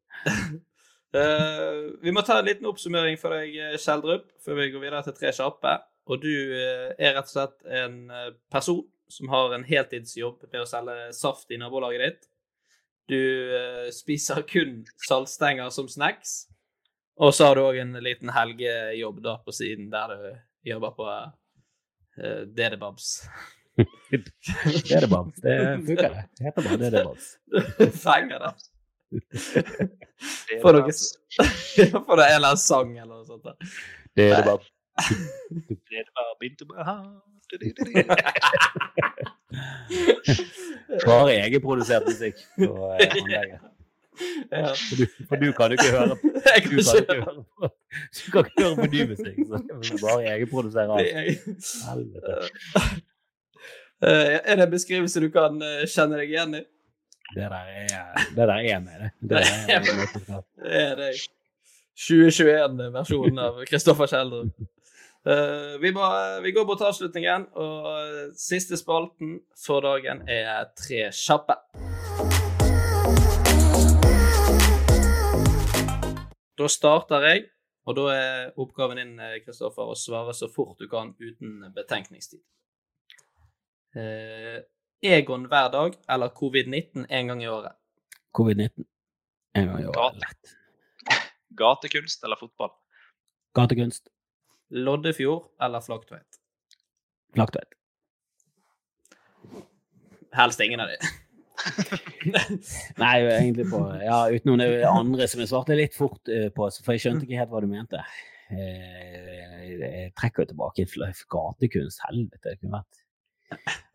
[1.15, 5.17] uh, vi må ta en liten oppsummering for deg, Kjeldrup, før vi går videre til
[5.19, 5.75] tre kjappe.
[6.07, 10.61] Og du uh, er rett og slett en eh, person som har en heltidsjobb med
[10.63, 12.27] å selge saft i nabolaget ditt.
[13.09, 13.21] Du
[13.57, 16.51] eh, spiser kun saltstenger som snacks.
[17.21, 20.21] Og så har du òg en liten helgejobb da på siden der du
[20.71, 23.27] jobber på uh, Dedebabs.
[24.89, 26.23] Dedebabs, det funker, det.
[26.37, 27.27] Det heter bare Dedebabs.
[28.05, 28.53] Fenger det.
[30.61, 30.91] Får dere
[32.07, 33.45] Får dere en eller annen sang eller noe sånt?
[34.17, 34.67] Dedebabs.
[35.91, 36.41] Dedebabs.
[41.05, 43.59] Bare egenprodusert musikk på anlegget.
[44.51, 44.73] Ja.
[44.75, 47.69] For du, for du kan jo ikke høre på Du kan ikke høre på,
[48.17, 51.47] du kan ikke høre på ny musikk, så det er bare egenprodusere alt.
[51.87, 52.35] Helvete.
[54.01, 56.63] Eh, Er det en beskrivelse du kan eh, kjenne deg igjen i?
[57.31, 59.11] Det der er, det der er med, det.
[59.29, 59.85] det er.
[60.59, 61.11] Det er det.
[62.01, 64.49] 2021-versjonen av Kristoffer Kjeldrup.
[65.25, 66.01] Eh, vi, må,
[66.41, 71.57] vi går mot avslutningen, og siste spalten for dagen er Tre kjappe.
[76.57, 77.43] Da starter jeg,
[77.85, 82.41] og da er oppgaven din, eh, Kristoffer, å svare så fort du kan uten betenkningstid.
[83.93, 84.63] Eh,
[85.01, 87.77] Egon hver dag eller covid-19 en gang i året?
[88.37, 88.85] Covid-19.
[89.57, 90.55] én gang i året.
[91.61, 92.73] Gatekunst eller fotball?
[93.57, 94.09] Gatekunst.
[94.71, 96.39] Loddefjord eller Flaktveit?
[97.35, 97.73] Flaktveit.
[100.35, 100.97] Helst ingen av de.
[102.97, 106.95] Nei, egentlig på Ja, utenom det andre som jeg svarte litt fort eh, på, for
[106.95, 107.99] jeg skjønte ikke helt hva du mente.
[108.51, 112.01] Eh, Jeg trekker jo tilbake til gatekunst.
[112.07, 112.97] Helvete, det kunne vært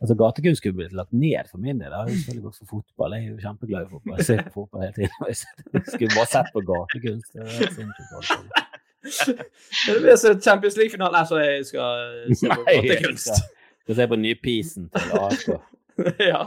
[0.04, 1.88] Altså, Gatekunst skulle blitt lagt ned for min del.
[1.88, 3.14] Jeg har jo selvfølgelig gått for fotball.
[3.16, 4.18] Jeg er jo kjempeglad i fotball.
[4.20, 5.14] Jeg ser på fotball hele tiden.
[5.72, 7.30] Jeg skulle bare sett på gatekunst.
[7.32, 8.75] Det.
[9.06, 14.18] Det blir så Champions League-finale så jeg skal se på Nei, jeg skal, se på
[14.20, 15.52] nypisen til AFK.
[16.32, 16.40] ja.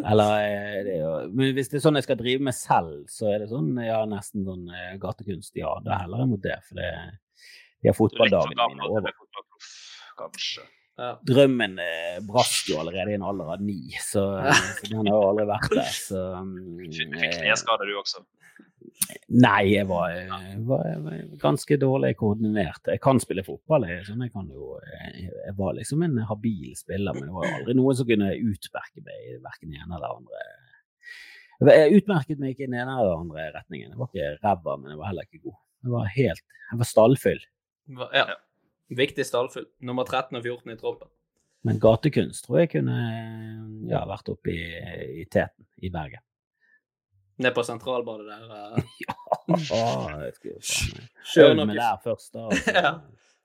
[0.00, 3.02] Eller eh, det er jo, Men hvis det er sånn jeg skal drive med selv,
[3.12, 5.52] så er det sånn, ja, nesten sånn eh, gatekunst.
[5.58, 6.58] Ja, da heller jeg mot det.
[6.68, 6.92] For det,
[7.82, 9.18] de har fotballdagene mine er over.
[10.20, 10.64] Kanskje.
[11.26, 14.26] Drømmen eh, brast jo allerede i en alder av ni, så,
[14.76, 15.90] så den har jo aldri vært der.
[15.96, 16.22] Så,
[16.82, 18.24] Fikk mm, fikk kneskade du også?
[19.32, 22.90] Nei, jeg var, jeg var, jeg var ganske dårlig koordinert.
[22.92, 26.74] Jeg kan spille fotball, jeg, sånn, jeg, kan jo, jeg, jeg var liksom en habil
[26.78, 30.18] spiller, men det var aldri noen som kunne utmerke meg i verken den ene eller
[30.18, 30.44] andre.
[31.72, 33.92] Jeg utmerket meg ikke i den ene eller andre retningen.
[33.94, 35.58] Jeg var ikke ræva, men jeg var heller ikke god.
[35.82, 37.44] Jeg var helt, jeg var stallfyll.
[38.12, 38.26] Ja.
[38.96, 39.68] Viktig stallfull.
[39.84, 41.10] Nummer 13 og 14 i troppen.
[41.62, 42.98] Men gatekunst tror jeg kunne
[43.90, 44.62] ja, vært oppe i,
[45.22, 46.22] i teten i Bergen.
[47.42, 48.44] Ned på sentralbadet der.
[48.50, 48.78] Uh...
[49.04, 49.16] ja!
[51.32, 52.48] Kjør meg der først, da.
[52.50, 52.74] altså.
[52.78, 52.94] ja.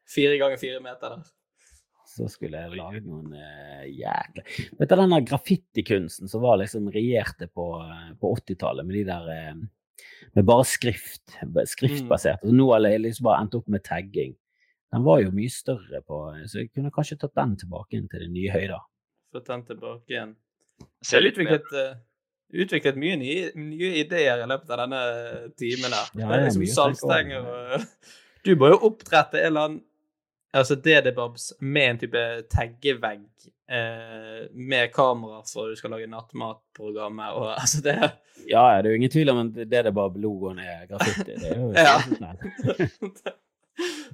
[0.08, 1.26] Fire ganger fire meter der.
[2.08, 4.42] Så skulle jeg laget noen uh, jækla
[4.80, 9.04] Vet du den der graffitikunsten som var liksom regjerte på, eh, på 80-tallet, med de
[9.06, 11.38] der uh, Med bare skrift.
[11.70, 12.46] Skriftbasert.
[12.48, 14.34] Og nå har jeg liksom bare endt opp med tagging.
[14.94, 18.24] Den var jo mye større på Så jeg kunne kanskje tatt den tilbake inn til
[18.24, 18.86] de nye høyder.
[19.36, 20.36] Fått den tilbake igjen.
[21.04, 21.98] Jeg har utviklet, eh,
[22.64, 25.02] utviklet mye nye, nye ideer i løpet av denne
[25.60, 26.12] timen her.
[26.14, 27.86] Ja, det er liksom saltstenger og
[28.48, 29.84] Du må jo opprette en eller annen
[30.56, 33.26] Altså DD-Babs med en type taggevegg
[33.70, 37.98] eh, med kamera for du skal lage nattmatprogrammet og altså det
[38.48, 41.36] Ja, ja, det er jo ingen tvil om at det er bare logoen er graffiti.
[41.36, 41.98] Det er jo Ja.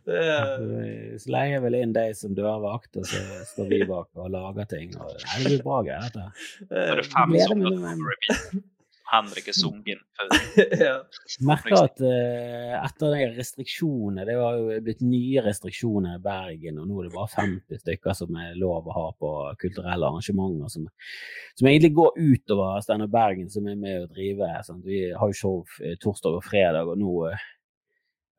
[0.07, 3.23] Er, Så leier vel inn deg som dørvakt, og så
[3.53, 4.93] står vi bak og lager ting.
[4.97, 6.29] Og, nei, det blir bra greier, dette.
[6.69, 7.57] Er det fem har
[8.27, 8.63] til.
[9.13, 9.99] Henrik er sungen.
[10.87, 10.95] ja.
[11.45, 16.89] merker at uh, etter de restriksjonene Det var jo blitt nye restriksjoner i Bergen, og
[16.89, 19.31] nå er det bare 50 stykker som er lov å ha på
[19.61, 20.87] kulturelle arrangementer som,
[21.59, 24.49] som egentlig går utover Steinar Bergen, som er med å drive.
[24.65, 24.85] Sant?
[24.87, 27.49] Vi har jo show eh, torsdag og fredag, og nå eh,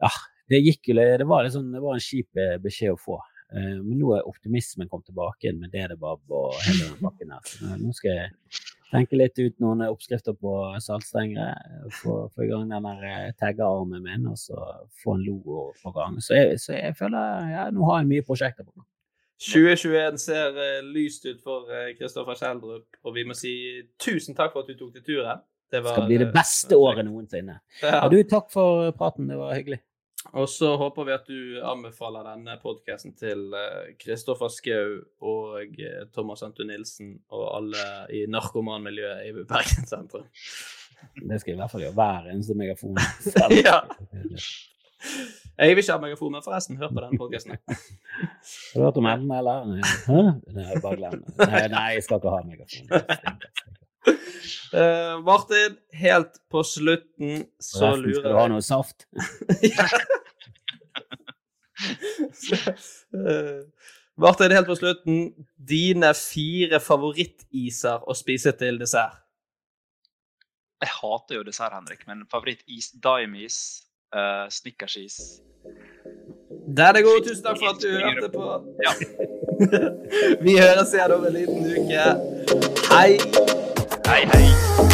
[0.03, 0.11] Ja,
[0.51, 3.19] det gikk Det var, liksom, det var en kjip eh, beskjed å få.
[3.55, 7.45] Eh, Men nå er optimismen kommet tilbake igjen med DD-Bab og hele den pakken her.
[7.49, 8.33] Så nå skal jeg
[8.93, 10.55] tenke litt ut noen oppskrifter på
[10.85, 11.55] saltstengere.
[12.03, 14.59] Få, få i gang den der eh, taggearmen min, og så
[15.03, 16.21] få en logo på gang.
[16.25, 18.89] Så jeg, så jeg føler ja, nå har jeg mye prosjekter på gang.
[19.45, 23.57] 2021 ser eh, lyst ut for Kristoffer Kjeldrup, og vi må si
[24.01, 25.43] tusen takk for at du tok til turen.
[25.75, 27.59] Det var, skal bli det eh, beste året noensinne.
[27.83, 27.97] Ja.
[27.97, 29.81] Ja, du, takk for praten, det var hyggelig.
[30.33, 33.53] Og så håper vi at du anbefaler denne podkasten til
[34.01, 37.85] Kristoffer Schou og eh, Thomas Anton Nilsen og alle
[38.15, 40.27] i narkomanmiljøet i Bergen sentrum.
[41.29, 42.97] Det skal jeg i hvert fall gjøre hver eneste megafon.
[43.67, 43.83] Ja.
[45.59, 47.53] Jeg vil ikke ha megafon, men forresten, hør på denne podkasten.
[47.61, 49.67] Har du hørt om enden, eller?
[49.69, 50.23] Nei?
[50.57, 51.35] Nei, bare glem det.
[51.45, 53.84] Nei, nei, jeg skal ikke ha megafon.
[54.75, 59.07] Eh, Martin, helt på slutten så Resten, lurer Skal du ha noe saft?
[63.15, 63.63] uh,
[64.19, 65.33] Martin, helt på slutten.
[65.55, 69.21] Dine fire favorittiser å spise til dessert?
[70.83, 73.59] Jeg hater jo dessert, Henrik, men favorittis Dime-is,
[74.11, 75.41] uh, Snickersis
[76.67, 77.23] Den er god.
[77.29, 78.45] Tusen takk for at du hørte på.
[78.85, 78.93] Ja.
[80.45, 82.05] Vi høres igjen om en liten uke.
[82.91, 83.63] Hei!
[84.07, 84.94] Hei, hei.